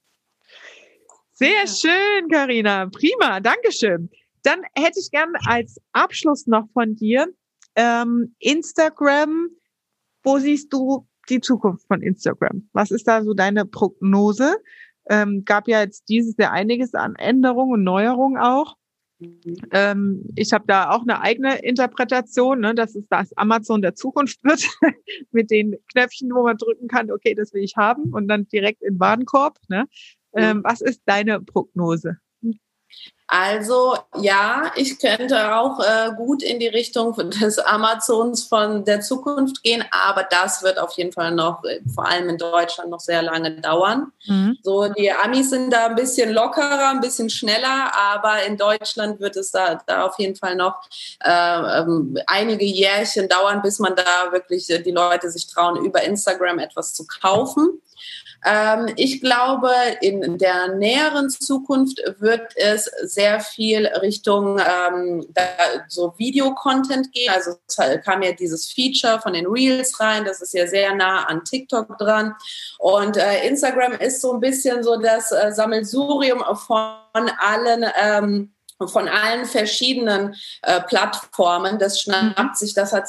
Sehr 1.33 1.67
schön, 1.67 2.29
Karina. 2.29 2.89
Prima, 2.89 3.39
Dankeschön. 3.39 4.09
Dann 4.43 4.61
hätte 4.75 4.99
ich 4.99 5.09
gern 5.11 5.33
als 5.45 5.81
Abschluss 5.91 6.45
noch 6.45 6.67
von 6.73 6.95
dir 6.95 7.27
ähm, 7.75 8.35
Instagram. 8.39 9.49
Wo 10.23 10.39
siehst 10.39 10.71
du 10.71 11.07
die 11.29 11.41
Zukunft 11.41 11.87
von 11.87 12.01
Instagram? 12.01 12.69
Was 12.73 12.91
ist 12.91 13.07
da 13.07 13.23
so 13.23 13.33
deine 13.33 13.65
Prognose? 13.65 14.57
Ähm, 15.09 15.43
gab 15.45 15.67
ja 15.67 15.81
jetzt 15.81 16.09
dieses 16.09 16.35
Jahr 16.37 16.51
einiges 16.51 16.93
an 16.93 17.15
Änderungen 17.15 17.73
und 17.73 17.83
Neuerungen 17.83 18.37
auch. 18.41 18.75
Ähm, 19.71 20.23
ich 20.35 20.53
habe 20.53 20.65
da 20.67 20.91
auch 20.91 21.01
eine 21.01 21.21
eigene 21.21 21.59
Interpretation, 21.59 22.59
ne, 22.59 22.75
dass 22.75 22.95
es 22.95 23.05
das 23.09 23.35
Amazon 23.37 23.81
der 23.81 23.95
Zukunft 23.95 24.43
wird, 24.43 24.67
mit 25.31 25.51
den 25.51 25.75
Knöpfchen, 25.91 26.31
wo 26.33 26.43
man 26.43 26.57
drücken 26.57 26.87
kann, 26.87 27.11
okay, 27.11 27.35
das 27.35 27.53
will 27.53 27.63
ich 27.63 27.75
haben 27.77 28.13
und 28.13 28.27
dann 28.27 28.47
direkt 28.47 28.81
in 28.81 28.95
den 28.95 28.99
Warenkorb. 28.99 29.59
Ne? 29.67 29.85
Ähm, 30.33 30.61
was 30.63 30.81
ist 30.81 31.01
deine 31.05 31.39
Prognose? 31.41 32.17
Also 33.27 33.97
ja, 34.19 34.71
ich 34.75 34.99
könnte 34.99 35.55
auch 35.55 35.79
äh, 35.79 36.11
gut 36.15 36.43
in 36.43 36.59
die 36.59 36.67
Richtung 36.67 37.15
des 37.41 37.57
Amazons 37.57 38.43
von 38.43 38.85
der 38.85 39.01
Zukunft 39.01 39.63
gehen, 39.63 39.83
aber 39.89 40.23
das 40.23 40.61
wird 40.61 40.77
auf 40.77 40.91
jeden 40.93 41.11
Fall 41.11 41.31
noch, 41.31 41.63
äh, 41.63 41.79
vor 41.93 42.07
allem 42.07 42.29
in 42.29 42.37
Deutschland, 42.37 42.91
noch 42.91 42.99
sehr 42.99 43.23
lange 43.23 43.59
dauern. 43.61 44.11
Mhm. 44.27 44.59
So, 44.61 44.89
die 44.89 45.11
Amis 45.11 45.49
sind 45.49 45.71
da 45.71 45.87
ein 45.87 45.95
bisschen 45.95 46.31
lockerer, 46.33 46.89
ein 46.91 47.01
bisschen 47.01 47.31
schneller, 47.31 47.91
aber 47.95 48.43
in 48.43 48.57
Deutschland 48.57 49.19
wird 49.19 49.35
es 49.37 49.49
da, 49.49 49.81
da 49.87 50.05
auf 50.05 50.19
jeden 50.19 50.35
Fall 50.35 50.55
noch 50.55 50.75
äh, 51.23 51.79
ähm, 51.79 52.19
einige 52.27 52.65
Jährchen 52.65 53.27
dauern, 53.27 53.63
bis 53.63 53.79
man 53.79 53.95
da 53.95 54.31
wirklich 54.31 54.69
äh, 54.69 54.83
die 54.83 54.91
Leute 54.91 55.31
sich 55.31 55.47
trauen, 55.47 55.83
über 55.83 56.03
Instagram 56.03 56.59
etwas 56.59 56.93
zu 56.93 57.07
kaufen. 57.07 57.81
Ähm, 58.45 58.93
ich 58.95 59.21
glaube, 59.21 59.71
in 60.01 60.37
der 60.37 60.75
näheren 60.75 61.29
Zukunft 61.29 61.99
wird 62.19 62.55
es 62.55 62.85
sehr 63.03 63.39
viel 63.39 63.87
Richtung 63.87 64.59
ähm, 64.59 65.25
so 65.87 66.13
Videocontent 66.17 67.11
gehen. 67.11 67.31
Also 67.33 67.55
kam 68.03 68.21
ja 68.21 68.33
dieses 68.33 68.71
Feature 68.71 69.19
von 69.19 69.33
den 69.33 69.47
Reels 69.47 69.99
rein, 69.99 70.25
das 70.25 70.41
ist 70.41 70.53
ja 70.53 70.67
sehr 70.67 70.93
nah 70.93 71.23
an 71.25 71.43
TikTok 71.43 71.97
dran. 71.97 72.35
Und 72.77 73.17
äh, 73.17 73.47
Instagram 73.47 73.93
ist 73.93 74.21
so 74.21 74.33
ein 74.33 74.39
bisschen 74.39 74.83
so 74.83 74.97
das 74.97 75.31
äh, 75.31 75.51
Sammelsurium 75.51 76.43
von 76.55 77.29
allen. 77.39 77.85
Ähm, 77.99 78.51
von 78.89 79.07
allen 79.07 79.45
verschiedenen 79.45 80.35
äh, 80.61 80.81
Plattformen. 80.81 81.79
Das 81.79 82.01
schnappt 82.01 82.57
sich, 82.57 82.73
das 82.73 82.91
hat 82.91 83.05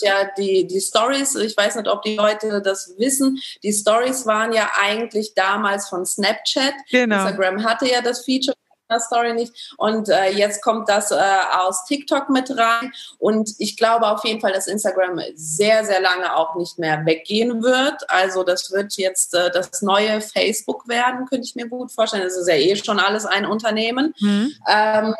ja 0.00 0.30
die, 0.36 0.66
die 0.66 0.80
Stories, 0.80 1.34
ich 1.34 1.56
weiß 1.56 1.76
nicht, 1.76 1.88
ob 1.88 2.02
die 2.02 2.16
Leute 2.16 2.62
das 2.62 2.94
wissen, 2.98 3.40
die 3.62 3.72
Stories 3.72 4.26
waren 4.26 4.52
ja 4.52 4.70
eigentlich 4.80 5.34
damals 5.34 5.88
von 5.88 6.06
Snapchat. 6.06 6.74
Genau. 6.90 7.16
Instagram 7.16 7.64
hatte 7.64 7.88
ja 7.88 8.00
das 8.00 8.24
Feature 8.24 8.56
Story 8.98 9.34
nicht. 9.34 9.74
Und 9.76 10.08
äh, 10.08 10.30
jetzt 10.30 10.62
kommt 10.62 10.88
das 10.88 11.10
äh, 11.10 11.16
aus 11.58 11.84
TikTok 11.84 12.30
mit 12.30 12.50
rein. 12.50 12.92
Und 13.18 13.54
ich 13.58 13.76
glaube 13.76 14.08
auf 14.08 14.24
jeden 14.24 14.40
Fall, 14.40 14.52
dass 14.52 14.66
Instagram 14.66 15.20
sehr, 15.34 15.84
sehr 15.84 16.00
lange 16.00 16.34
auch 16.34 16.56
nicht 16.56 16.78
mehr 16.78 17.04
weggehen 17.06 17.62
wird. 17.62 18.08
Also 18.08 18.42
das 18.42 18.72
wird 18.72 18.94
jetzt 18.94 19.34
äh, 19.34 19.50
das 19.50 19.82
neue 19.82 20.20
Facebook 20.20 20.88
werden, 20.88 21.26
könnte 21.26 21.44
ich 21.44 21.54
mir 21.54 21.68
gut 21.68 21.92
vorstellen. 21.92 22.24
Das 22.24 22.36
ist 22.36 22.48
ja 22.48 22.54
eh 22.54 22.74
schon 22.76 22.98
alles 22.98 23.26
ein 23.26 23.46
Unternehmen. 23.46 24.14
Mhm. 24.20 24.52
Ähm, 24.68 25.14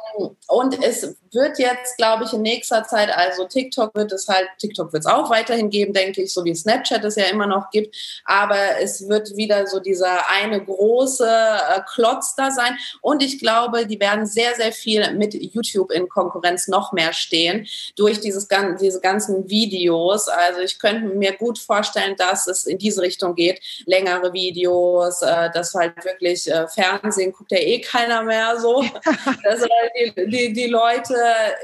und 0.48 0.82
es 0.82 1.16
wird 1.32 1.58
jetzt, 1.58 1.96
glaube 1.96 2.24
ich, 2.24 2.32
in 2.32 2.42
nächster 2.42 2.84
Zeit, 2.84 3.10
also 3.14 3.44
TikTok 3.44 3.94
wird 3.94 4.12
es 4.12 4.26
halt, 4.28 4.48
TikTok 4.58 4.92
wird 4.92 5.04
es 5.04 5.10
auch 5.10 5.30
weiterhin 5.30 5.70
geben, 5.70 5.92
denke 5.92 6.22
ich, 6.22 6.32
so 6.32 6.44
wie 6.44 6.54
Snapchat 6.54 7.04
es 7.04 7.16
ja 7.16 7.24
immer 7.24 7.46
noch 7.46 7.70
gibt. 7.70 7.94
Aber 8.24 8.80
es 8.80 9.08
wird 9.08 9.36
wieder 9.36 9.66
so 9.66 9.80
dieser 9.80 10.28
eine 10.30 10.64
große 10.64 11.28
äh, 11.28 11.80
Klotz 11.92 12.34
da 12.34 12.50
sein. 12.50 12.76
Und 13.00 13.22
ich 13.22 13.38
glaube, 13.38 13.59
die 13.68 14.00
werden 14.00 14.26
sehr, 14.26 14.54
sehr 14.54 14.72
viel 14.72 15.12
mit 15.12 15.34
YouTube 15.34 15.90
in 15.90 16.08
Konkurrenz 16.08 16.68
noch 16.68 16.92
mehr 16.92 17.12
stehen 17.12 17.66
durch 17.96 18.20
dieses, 18.20 18.48
diese 18.80 19.00
ganzen 19.00 19.48
Videos. 19.48 20.28
Also 20.28 20.60
ich 20.60 20.78
könnte 20.78 21.14
mir 21.14 21.32
gut 21.36 21.58
vorstellen, 21.58 22.16
dass 22.16 22.46
es 22.46 22.66
in 22.66 22.78
diese 22.78 23.02
Richtung 23.02 23.34
geht. 23.34 23.60
Längere 23.86 24.32
Videos, 24.32 25.22
äh, 25.22 25.50
dass 25.52 25.74
halt 25.74 26.04
wirklich 26.04 26.50
äh, 26.50 26.66
Fernsehen 26.68 27.32
guckt 27.32 27.52
ja 27.52 27.58
eh 27.58 27.80
keiner 27.80 28.22
mehr 28.22 28.58
so. 28.58 28.82
dass 29.04 29.60
halt 29.60 30.16
die, 30.16 30.26
die, 30.26 30.52
die 30.52 30.66
Leute 30.66 31.14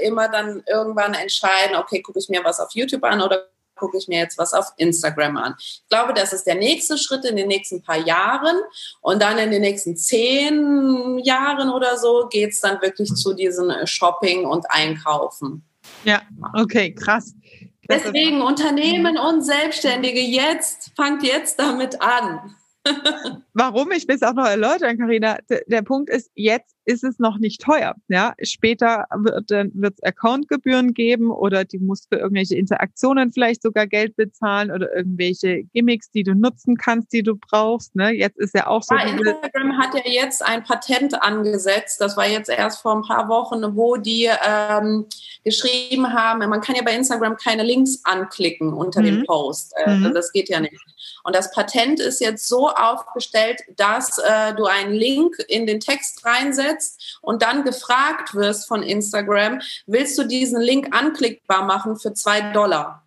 immer 0.01 0.29
dann 0.29 0.63
irgendwann 0.67 1.15
entscheiden, 1.15 1.77
okay, 1.77 2.01
gucke 2.03 2.19
ich 2.19 2.29
mir 2.29 2.43
was 2.45 2.61
auf 2.61 2.71
YouTube 2.73 3.05
an 3.05 3.23
oder 3.23 3.49
gucke 3.77 3.99
ich 3.99 4.09
mir 4.09 4.19
jetzt 4.19 4.39
was 4.39 4.53
auf 4.53 4.73
Instagram 4.77 5.37
an. 5.37 5.55
Ich 5.59 5.85
glaube, 5.89 6.15
das 6.15 6.33
ist 6.33 6.45
der 6.45 6.57
nächste 6.57 6.99
Schritt 6.99 7.25
in 7.25 7.37
den 7.37 7.49
nächsten 7.49 7.83
paar 7.83 7.99
Jahren. 7.99 8.57
Und 9.01 9.23
dann 9.23 9.39
in 9.39 9.51
den 9.51 9.63
nächsten 9.63 9.97
zehn 9.97 11.19
Jahren 11.19 11.71
oder 11.71 11.97
so 11.99 12.27
geht 12.29 12.51
es 12.51 12.61
dann 12.61 12.81
wirklich 12.83 13.15
zu 13.15 13.35
diesen 13.35 13.73
Shopping 13.87 14.47
und 14.47 14.67
Einkaufen. 14.71 15.65
Ja, 16.05 16.23
okay, 16.55 16.95
krass. 16.95 17.35
Deswegen 17.89 18.43
Unternehmen 18.43 19.17
und 19.17 19.43
Selbstständige 19.43 20.21
jetzt, 20.21 20.91
fangt 20.97 21.23
jetzt 21.23 21.59
damit 21.59 22.01
an. 22.03 22.57
Warum? 23.59 23.91
Ich 23.93 24.07
will 24.07 24.17
es 24.17 24.23
auch 24.23 24.35
noch 24.35 24.47
erläutern, 24.47 24.99
Karina. 24.99 25.39
Der 25.67 25.81
Punkt 25.81 26.11
ist, 26.11 26.31
jetzt 26.35 26.77
ist 26.85 27.03
es 27.03 27.19
noch 27.19 27.39
nicht 27.39 27.63
teuer. 27.63 27.95
Ja, 28.09 28.35
später 28.43 29.07
wird 29.11 29.95
es 29.97 30.03
Accountgebühren 30.03 30.93
geben 30.93 31.31
oder 31.31 31.65
die 31.65 31.79
musst 31.79 32.09
für 32.13 32.19
irgendwelche 32.19 32.55
Interaktionen 32.55 33.33
vielleicht 33.33 33.63
sogar 33.63 33.87
Geld 33.87 34.15
bezahlen 34.15 34.71
oder 34.71 34.95
irgendwelche 34.95 35.63
Gimmicks, 35.73 36.11
die 36.11 36.23
du 36.23 36.35
nutzen 36.35 36.77
kannst, 36.77 37.15
die 37.15 37.23
du 37.23 37.35
brauchst. 37.35 37.97
Ne? 37.97 38.11
Jetzt 38.11 38.37
ist 38.37 38.55
ja 38.55 38.67
auch 38.67 38.83
so. 38.83 38.95
Ja, 38.95 39.05
Instagram 39.05 39.79
hat 39.79 39.95
ja 39.95 40.03
jetzt 40.05 40.45
ein 40.45 40.63
Patent 40.63 41.23
angesetzt. 41.23 41.99
Das 41.99 42.15
war 42.19 42.29
jetzt 42.29 42.51
erst 42.51 42.83
vor 42.83 42.95
ein 42.95 43.09
paar 43.09 43.27
Wochen, 43.31 43.75
wo 43.75 43.97
die 43.97 44.29
ähm, 44.47 45.07
geschrieben 45.45 46.13
haben, 46.13 46.41
man 46.51 46.61
kann 46.61 46.75
ja 46.75 46.83
bei 46.83 46.95
Instagram 46.95 47.37
keine 47.37 47.63
Links 47.63 48.01
anklicken 48.03 48.73
unter 48.75 49.01
mhm. 49.01 49.05
dem 49.05 49.25
Post. 49.25 49.73
Äh, 49.77 49.95
mhm. 49.95 50.13
Das 50.13 50.33
geht 50.33 50.49
ja 50.49 50.61
nicht. 50.61 50.77
Und 51.23 51.35
das 51.35 51.53
Patent 51.53 52.01
ist 52.01 52.21
jetzt 52.21 52.49
so 52.49 52.69
aufgestellt, 52.69 53.46
dass 53.77 54.19
äh, 54.19 54.55
du 54.55 54.67
einen 54.67 54.93
Link 54.93 55.37
in 55.49 55.67
den 55.67 55.81
Text 55.81 56.25
reinsetzt 56.25 57.19
und 57.23 57.43
dann 57.43 57.65
gefragt 57.65 58.35
wirst 58.35 58.69
von 58.69 58.83
Instagram, 58.83 59.61
willst 59.87 60.19
du 60.19 60.25
diesen 60.25 60.61
Link 60.61 60.95
anklickbar 60.95 61.65
machen 61.65 61.97
für 61.97 62.13
zwei 62.15 62.53
Dollar? 62.53 63.07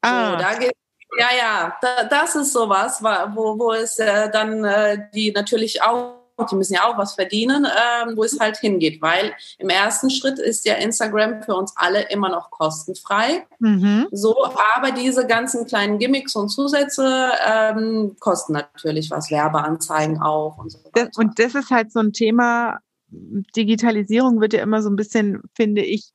Ah. 0.00 0.32
So, 0.32 0.36
da 0.38 0.54
geht 0.54 0.72
ja, 1.18 1.28
ja, 1.36 1.76
da, 1.80 2.04
das 2.04 2.36
ist 2.36 2.52
sowas, 2.52 3.02
wo, 3.02 3.58
wo 3.58 3.72
es 3.72 3.98
äh, 3.98 4.30
dann 4.30 4.64
äh, 4.64 5.08
die 5.14 5.32
natürlich 5.32 5.82
auch 5.82 6.17
die 6.46 6.56
müssen 6.56 6.74
ja 6.74 6.84
auch 6.84 6.98
was 6.98 7.14
verdienen, 7.14 7.66
ähm, 7.66 8.16
wo 8.16 8.24
es 8.24 8.38
halt 8.38 8.56
hingeht, 8.58 9.02
weil 9.02 9.32
im 9.58 9.68
ersten 9.68 10.10
Schritt 10.10 10.38
ist 10.38 10.64
ja 10.66 10.74
Instagram 10.74 11.42
für 11.42 11.54
uns 11.54 11.72
alle 11.76 12.02
immer 12.10 12.28
noch 12.28 12.50
kostenfrei. 12.50 13.46
Mhm. 13.58 14.06
So, 14.12 14.36
aber 14.76 14.92
diese 14.92 15.26
ganzen 15.26 15.66
kleinen 15.66 15.98
Gimmicks 15.98 16.36
und 16.36 16.48
Zusätze 16.48 17.30
ähm, 17.46 18.16
kosten 18.20 18.52
natürlich 18.52 19.10
was, 19.10 19.30
Werbeanzeigen 19.30 20.20
auch 20.20 20.58
und 20.58 20.70
so 20.70 20.78
weiter. 20.78 21.10
und 21.16 21.38
das 21.38 21.54
ist 21.54 21.70
halt 21.70 21.92
so 21.92 22.00
ein 22.00 22.12
Thema, 22.12 22.78
Digitalisierung 23.10 24.40
wird 24.40 24.52
ja 24.52 24.62
immer 24.62 24.82
so 24.82 24.90
ein 24.90 24.96
bisschen, 24.96 25.42
finde 25.54 25.82
ich, 25.82 26.12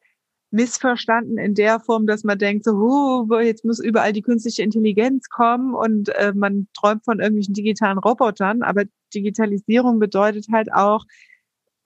missverstanden 0.54 1.40
in 1.40 1.56
der 1.56 1.80
Form, 1.80 2.06
dass 2.06 2.24
man 2.24 2.38
denkt, 2.38 2.64
so, 2.64 2.74
huh, 2.74 3.40
jetzt 3.40 3.66
muss 3.66 3.80
überall 3.80 4.14
die 4.14 4.22
künstliche 4.22 4.62
Intelligenz 4.62 5.28
kommen 5.30 5.74
und 5.74 6.10
äh, 6.10 6.32
man 6.36 6.68
träumt 6.78 7.04
von 7.04 7.20
irgendwelchen 7.20 7.56
digitalen 7.56 7.98
Robotern. 7.98 8.62
Aber 8.62 8.84
Digitalisierung 9.14 10.00
bedeutet 10.00 10.48
halt 10.52 10.72
auch, 10.74 11.06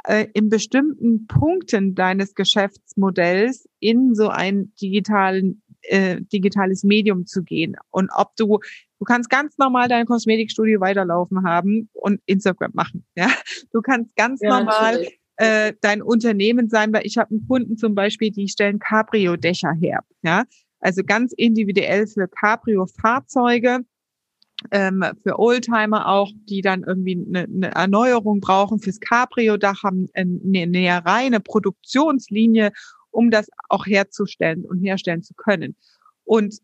äh, 0.03 0.27
in 0.33 0.49
bestimmten 0.49 1.27
Punkten 1.27 1.95
deines 1.95 2.33
Geschäftsmodells 2.35 3.67
in 3.79 4.15
so 4.15 4.29
ein 4.29 4.73
digitalen, 4.81 5.61
äh, 5.81 6.21
digitales 6.21 6.83
Medium 6.83 7.25
zu 7.25 7.43
gehen. 7.43 7.75
Und 7.91 8.09
ob 8.15 8.35
du, 8.35 8.59
du 8.99 9.05
kannst 9.05 9.29
ganz 9.29 9.57
normal 9.57 9.87
dein 9.87 10.05
Kosmetikstudio 10.05 10.79
weiterlaufen 10.79 11.43
haben 11.43 11.89
und 11.93 12.21
Instagram 12.25 12.71
machen. 12.73 13.05
Ja, 13.15 13.29
du 13.71 13.81
kannst 13.81 14.15
ganz 14.15 14.41
ja, 14.41 14.59
normal 14.59 14.93
natürlich 14.93 15.19
äh, 15.37 15.73
dein 15.81 16.01
Unternehmen 16.01 16.69
sein, 16.69 16.91
weil 16.91 17.05
ich 17.05 17.17
habe 17.17 17.31
einen 17.31 17.47
Kunden 17.47 17.77
zum 17.77 17.95
Beispiel, 17.95 18.31
die 18.31 18.47
stellen 18.47 18.79
Cabrio-Dächer 18.79 19.73
her. 19.79 19.99
Ja, 20.23 20.43
also 20.79 21.03
ganz 21.03 21.33
individuell 21.33 22.07
für 22.07 22.27
Cabrio-Fahrzeuge, 22.27 23.81
ähm, 24.71 25.03
für 25.23 25.39
Oldtimer 25.39 26.07
auch, 26.07 26.31
die 26.49 26.61
dann 26.61 26.83
irgendwie 26.83 27.23
eine, 27.27 27.43
eine 27.43 27.75
Erneuerung 27.75 28.39
brauchen 28.39 28.79
fürs 28.79 28.99
Cabrio-Dach, 28.99 29.83
haben 29.83 30.07
eine 30.13 30.67
Näherei, 30.67 31.25
eine 31.25 31.39
Produktionslinie, 31.39 32.71
um 33.11 33.31
das 33.31 33.47
auch 33.69 33.85
herzustellen 33.85 34.65
und 34.65 34.79
herstellen 34.79 35.23
zu 35.23 35.33
können. 35.35 35.75
Und 36.23 36.57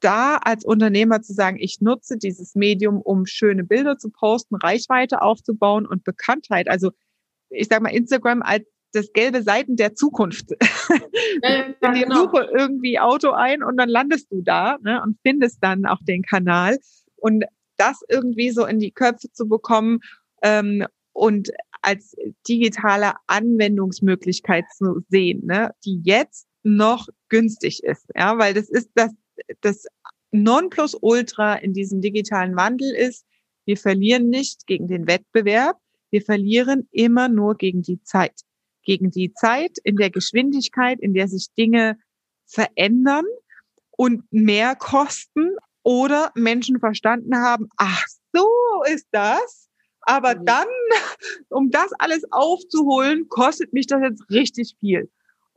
da 0.00 0.36
als 0.36 0.64
Unternehmer 0.64 1.20
zu 1.22 1.34
sagen, 1.34 1.58
ich 1.60 1.80
nutze 1.80 2.16
dieses 2.16 2.54
Medium, 2.54 3.00
um 3.00 3.26
schöne 3.26 3.64
Bilder 3.64 3.98
zu 3.98 4.10
posten, 4.10 4.56
Reichweite 4.56 5.20
aufzubauen 5.20 5.86
und 5.86 6.04
Bekanntheit. 6.04 6.68
Also 6.68 6.92
ich 7.50 7.68
sag 7.68 7.82
mal, 7.82 7.90
Instagram 7.90 8.42
als 8.42 8.64
das 8.92 9.12
gelbe 9.12 9.42
Seiten 9.42 9.76
der 9.76 9.94
Zukunft. 9.94 10.50
Ja, 11.42 11.68
ja, 11.80 11.92
genau. 11.92 12.24
Suche 12.24 12.50
irgendwie 12.52 12.98
Auto 12.98 13.30
ein 13.30 13.62
und 13.62 13.76
dann 13.76 13.88
landest 13.88 14.30
du 14.30 14.42
da 14.42 14.76
ne, 14.82 15.00
und 15.02 15.16
findest 15.22 15.62
dann 15.62 15.86
auch 15.86 16.00
den 16.02 16.22
Kanal. 16.22 16.78
Und 17.20 17.44
das 17.76 18.00
irgendwie 18.08 18.50
so 18.50 18.66
in 18.66 18.78
die 18.78 18.90
Köpfe 18.90 19.32
zu 19.32 19.48
bekommen 19.48 20.00
ähm, 20.42 20.86
und 21.12 21.50
als 21.82 22.14
digitale 22.46 23.14
Anwendungsmöglichkeit 23.26 24.64
zu 24.76 25.00
sehen, 25.08 25.46
ne, 25.46 25.72
die 25.84 26.00
jetzt 26.04 26.46
noch 26.62 27.08
günstig 27.28 27.82
ist. 27.82 28.06
Ja, 28.14 28.36
weil 28.38 28.52
das 28.52 28.68
ist 28.68 28.90
das, 28.94 29.12
das 29.62 29.86
Nonplusultra 30.30 31.54
in 31.54 31.72
diesem 31.72 32.00
digitalen 32.00 32.54
Wandel 32.56 32.94
ist, 32.94 33.24
wir 33.64 33.76
verlieren 33.76 34.28
nicht 34.28 34.66
gegen 34.66 34.88
den 34.88 35.06
Wettbewerb, 35.06 35.78
wir 36.10 36.22
verlieren 36.22 36.88
immer 36.90 37.28
nur 37.28 37.56
gegen 37.56 37.82
die 37.82 38.02
Zeit. 38.02 38.40
Gegen 38.82 39.10
die 39.10 39.32
Zeit 39.32 39.78
in 39.84 39.96
der 39.96 40.10
Geschwindigkeit, 40.10 40.98
in 41.00 41.14
der 41.14 41.28
sich 41.28 41.48
Dinge 41.56 41.98
verändern 42.46 43.24
und 43.90 44.24
mehr 44.32 44.74
kosten 44.74 45.50
oder 45.82 46.30
Menschen 46.34 46.78
verstanden 46.78 47.36
haben, 47.36 47.68
ach 47.76 48.04
so 48.32 48.48
ist 48.92 49.06
das. 49.12 49.68
Aber 50.02 50.34
mhm. 50.34 50.46
dann, 50.46 50.66
um 51.50 51.70
das 51.70 51.92
alles 51.98 52.24
aufzuholen, 52.30 53.28
kostet 53.28 53.72
mich 53.72 53.86
das 53.86 54.00
jetzt 54.02 54.30
richtig 54.30 54.76
viel. 54.80 55.10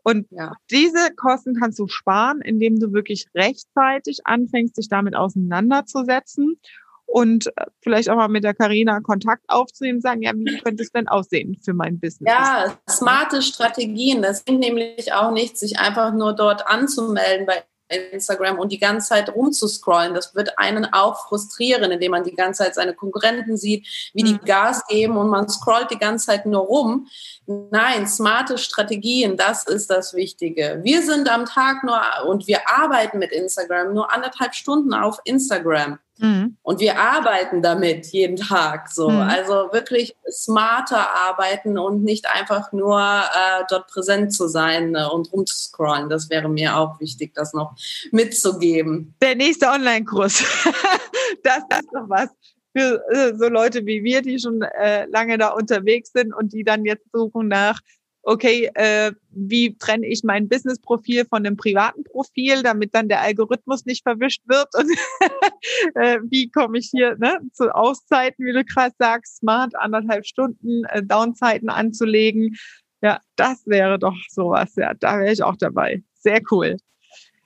Und 0.03 0.27
ja. 0.31 0.53
diese 0.69 1.13
Kosten 1.15 1.55
kannst 1.55 1.79
du 1.79 1.87
sparen, 1.87 2.41
indem 2.41 2.77
du 2.77 2.91
wirklich 2.91 3.27
rechtzeitig 3.33 4.19
anfängst, 4.25 4.77
dich 4.77 4.89
damit 4.89 5.15
auseinanderzusetzen 5.15 6.59
und 7.05 7.47
äh, 7.55 7.65
vielleicht 7.81 8.09
auch 8.09 8.15
mal 8.15 8.27
mit 8.27 8.43
der 8.43 8.53
Karina 8.53 8.99
Kontakt 8.99 9.43
aufzunehmen, 9.47 10.01
sagen, 10.01 10.21
ja, 10.21 10.31
wie 10.35 10.57
könnte 10.59 10.83
es 10.83 10.91
denn 10.91 11.07
aussehen 11.07 11.57
für 11.63 11.73
mein 11.73 11.99
Business? 11.99 12.31
Ja, 12.31 12.77
smarte 12.89 13.41
Strategien. 13.41 14.21
Das 14.21 14.43
bringt 14.43 14.59
nämlich 14.59 15.13
auch 15.13 15.31
nichts, 15.31 15.61
sich 15.61 15.79
einfach 15.79 16.13
nur 16.13 16.33
dort 16.33 16.67
anzumelden 16.67 17.45
bei 17.45 17.63
Instagram 17.95 18.59
und 18.59 18.71
die 18.71 18.79
ganze 18.79 19.09
Zeit 19.09 19.33
rumzuscrollen. 19.33 20.13
Das 20.13 20.35
wird 20.35 20.57
einen 20.57 20.85
auch 20.85 21.27
frustrieren, 21.27 21.91
indem 21.91 22.11
man 22.11 22.23
die 22.23 22.35
ganze 22.35 22.63
Zeit 22.63 22.75
seine 22.75 22.93
Konkurrenten 22.93 23.57
sieht, 23.57 23.87
wie 24.13 24.23
die 24.23 24.33
mhm. 24.33 24.45
Gas 24.45 24.85
geben 24.87 25.17
und 25.17 25.29
man 25.29 25.49
scrollt 25.49 25.91
die 25.91 25.97
ganze 25.97 26.27
Zeit 26.27 26.45
nur 26.45 26.61
rum. 26.61 27.07
Nein, 27.45 28.07
smarte 28.07 28.57
Strategien, 28.57 29.37
das 29.37 29.67
ist 29.67 29.89
das 29.89 30.13
Wichtige. 30.13 30.79
Wir 30.83 31.01
sind 31.01 31.29
am 31.29 31.45
Tag 31.45 31.83
nur 31.83 31.99
und 32.27 32.47
wir 32.47 32.69
arbeiten 32.69 33.19
mit 33.19 33.31
Instagram 33.31 33.93
nur 33.93 34.13
anderthalb 34.13 34.53
Stunden 34.55 34.93
auf 34.93 35.19
Instagram. 35.25 35.99
Mhm. 36.19 36.57
Und 36.61 36.79
wir 36.79 36.99
arbeiten 36.99 37.61
damit 37.61 38.07
jeden 38.07 38.35
Tag 38.35 38.89
so. 38.89 39.09
Mhm. 39.09 39.21
Also 39.21 39.69
wirklich 39.71 40.15
smarter 40.29 41.09
arbeiten 41.15 41.77
und 41.77 42.03
nicht 42.03 42.27
einfach 42.29 42.71
nur 42.71 42.99
äh, 42.99 43.63
dort 43.69 43.87
präsent 43.87 44.33
zu 44.33 44.47
sein 44.47 44.95
äh, 44.95 45.05
und 45.05 45.31
rumzuscrollen. 45.33 46.09
Das 46.09 46.29
wäre 46.29 46.49
mir 46.49 46.77
auch 46.77 46.99
wichtig, 46.99 47.33
das 47.33 47.53
noch 47.53 47.75
mitzugeben. 48.11 49.15
Der 49.21 49.35
nächste 49.35 49.67
Online-Kurs. 49.67 50.39
das 51.43 51.57
ist 51.57 51.89
doch 51.93 52.07
was. 52.07 52.29
für 52.75 53.03
äh, 53.11 53.35
so 53.35 53.47
Leute 53.49 53.85
wie 53.85 54.03
wir, 54.03 54.21
die 54.21 54.39
schon 54.39 54.61
äh, 54.61 55.05
lange 55.05 55.37
da 55.37 55.49
unterwegs 55.49 56.11
sind 56.11 56.33
und 56.33 56.53
die 56.53 56.63
dann 56.63 56.85
jetzt 56.85 57.05
suchen 57.11 57.47
nach 57.47 57.79
okay, 58.23 58.71
äh, 58.73 59.11
wie 59.31 59.77
trenne 59.77 60.07
ich 60.07 60.23
mein 60.23 60.47
Business-Profil 60.47 61.25
von 61.25 61.43
dem 61.43 61.57
privaten 61.57 62.03
Profil, 62.05 62.63
damit 62.63 62.95
dann 62.95 63.09
der 63.09 63.21
Algorithmus 63.21 63.85
nicht 63.85 64.03
verwischt 64.03 64.41
wird 64.47 64.69
und 64.75 64.89
äh, 65.95 66.19
wie 66.29 66.49
komme 66.49 66.77
ich 66.77 66.89
hier 66.89 67.17
ne, 67.17 67.39
zu 67.51 67.73
Auszeiten, 67.75 68.45
wie 68.45 68.53
du 68.53 68.63
gerade 68.63 68.95
sagst, 68.97 69.37
smart 69.37 69.75
anderthalb 69.75 70.25
Stunden 70.25 70.85
äh, 70.85 71.03
Downzeiten 71.03 71.69
anzulegen. 71.69 72.55
Ja, 73.01 73.19
das 73.35 73.67
wäre 73.67 73.99
doch 73.99 74.15
sowas. 74.29 74.73
Ja, 74.77 74.93
da 74.93 75.19
wäre 75.19 75.33
ich 75.33 75.43
auch 75.43 75.57
dabei. 75.57 76.01
Sehr 76.13 76.41
cool. 76.49 76.77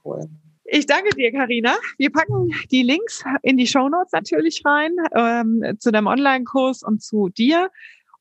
Cool. 0.06 0.30
Ich 0.70 0.86
danke 0.86 1.10
dir, 1.16 1.32
Karina. 1.32 1.78
Wir 1.98 2.12
packen 2.12 2.52
die 2.72 2.84
Links 2.84 3.24
in 3.42 3.58
die 3.58 3.66
Show 3.66 3.88
Notes 3.90 4.12
natürlich 4.12 4.62
rein 4.66 4.92
ähm, 5.16 5.64
zu 5.80 5.92
deinem 5.92 6.08
Online-Kurs 6.08 6.84
und 6.84 7.02
zu 7.02 7.30
dir 7.30 7.72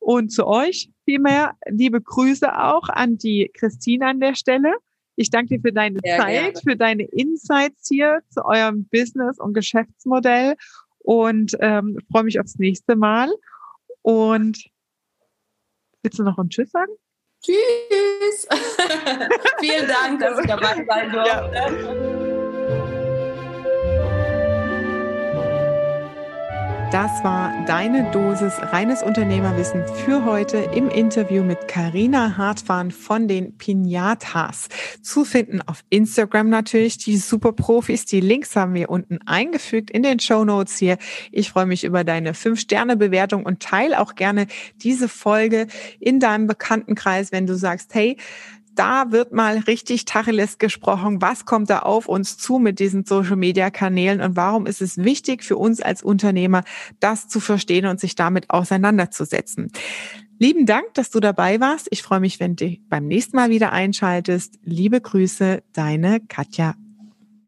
und 0.07 0.31
zu 0.31 0.47
euch 0.47 0.89
vielmehr. 1.05 1.57
Liebe 1.69 2.01
Grüße 2.01 2.57
auch 2.57 2.89
an 2.89 3.19
die 3.19 3.51
Christine 3.53 4.07
an 4.07 4.21
der 4.21 4.37
Stelle. 4.37 4.73
Ich 5.17 5.31
danke 5.31 5.57
dir 5.57 5.61
für 5.61 5.73
deine 5.73 5.99
Sehr 6.05 6.19
Zeit, 6.19 6.31
gerne. 6.31 6.61
für 6.63 6.77
deine 6.77 7.03
Insights 7.07 7.89
hier 7.89 8.21
zu 8.31 8.45
eurem 8.45 8.87
Business 8.89 9.41
und 9.41 9.53
Geschäftsmodell 9.53 10.55
und 10.99 11.57
ähm, 11.59 11.99
freue 12.13 12.23
mich 12.23 12.39
aufs 12.39 12.57
nächste 12.57 12.95
Mal. 12.95 13.35
Und 14.03 14.71
willst 16.03 16.21
du 16.21 16.23
noch 16.23 16.39
einen 16.39 16.51
Tschüss 16.51 16.71
sagen? 16.71 16.93
Tschüss. 17.43 18.47
Vielen 19.59 19.89
Dank, 19.89 20.21
dass 20.21 20.39
ich 20.39 20.47
dabei 20.47 20.87
sein 20.89 21.11
durfte. 21.11 21.51
Ja. 21.53 22.06
Das 26.93 27.25
war 27.25 27.53
deine 27.67 28.09
Dosis 28.13 28.55
reines 28.61 29.03
Unternehmerwissen 29.03 29.85
für 29.89 30.25
heute 30.25 30.59
im 30.59 30.89
Interview 30.89 31.43
mit 31.43 31.67
Karina 31.67 32.37
Hartwahn 32.37 32.93
von 32.93 33.27
den 33.27 33.59
Pinatas. 33.59 34.69
Zu 35.03 35.25
finden 35.25 35.61
auf 35.63 35.83
Instagram 35.91 36.49
natürlich, 36.49 36.97
die 36.99 37.17
Superprofis. 37.17 38.05
Die 38.05 38.21
Links 38.21 38.55
haben 38.55 38.75
wir 38.75 38.89
unten 38.89 39.19
eingefügt 39.27 39.91
in 39.91 40.05
den 40.05 40.21
Show 40.21 40.45
Notes 40.45 40.79
hier. 40.79 40.97
Ich 41.33 41.51
freue 41.51 41.67
mich 41.67 41.83
über 41.83 42.05
deine 42.05 42.35
5-Sterne-Bewertung 42.35 43.45
und 43.45 43.61
teile 43.61 44.01
auch 44.01 44.15
gerne 44.15 44.47
diese 44.77 45.09
Folge 45.09 45.67
in 45.99 46.21
deinem 46.21 46.47
Bekanntenkreis, 46.47 47.33
wenn 47.33 47.49
du 47.49 47.57
sagst, 47.57 47.93
hey, 47.95 48.17
da 48.77 49.11
wird 49.11 49.33
mal 49.33 49.59
richtig 49.59 50.05
Tacheles 50.05 50.59
gesprochen. 50.59 51.21
Was 51.21 51.45
kommt 51.45 51.71
da 51.71 51.81
auf 51.81 52.09
uns 52.09 52.39
zu 52.39 52.59
mit 52.59 52.79
diesen 52.79 53.05
Social 53.05 53.37
Media 53.37 53.71
Kanälen 53.71 54.21
und 54.21 54.37
warum 54.37 54.67
ist 54.67 54.81
es 54.83 54.99
wichtig 54.99 55.43
für 55.43 55.57
uns 55.57 55.81
als 55.81 56.03
Unternehmer, 56.03 56.63
das 57.01 57.29
zu 57.29 57.41
verstehen 57.41 57.87
und 57.87 57.99
sich 57.99 58.15
damit 58.15 58.51
auseinanderzusetzen? 58.51 59.73
Lieben 60.39 60.67
Dank, 60.67 60.93
dass 60.95 61.11
du 61.11 61.19
dabei 61.19 61.61
warst. 61.61 61.89
Ich 61.91 62.03
freue 62.03 62.21
mich, 62.21 62.41
wenn 62.41 62.57
du 62.57 62.77
beim 62.89 63.07
nächsten 63.07 63.37
Mal 63.37 63.49
wieder 63.51 63.73
einschaltest. 63.73 64.59
Liebe 64.63 65.01
Grüße, 65.01 65.63
deine 65.73 66.21
Katja 66.21 66.75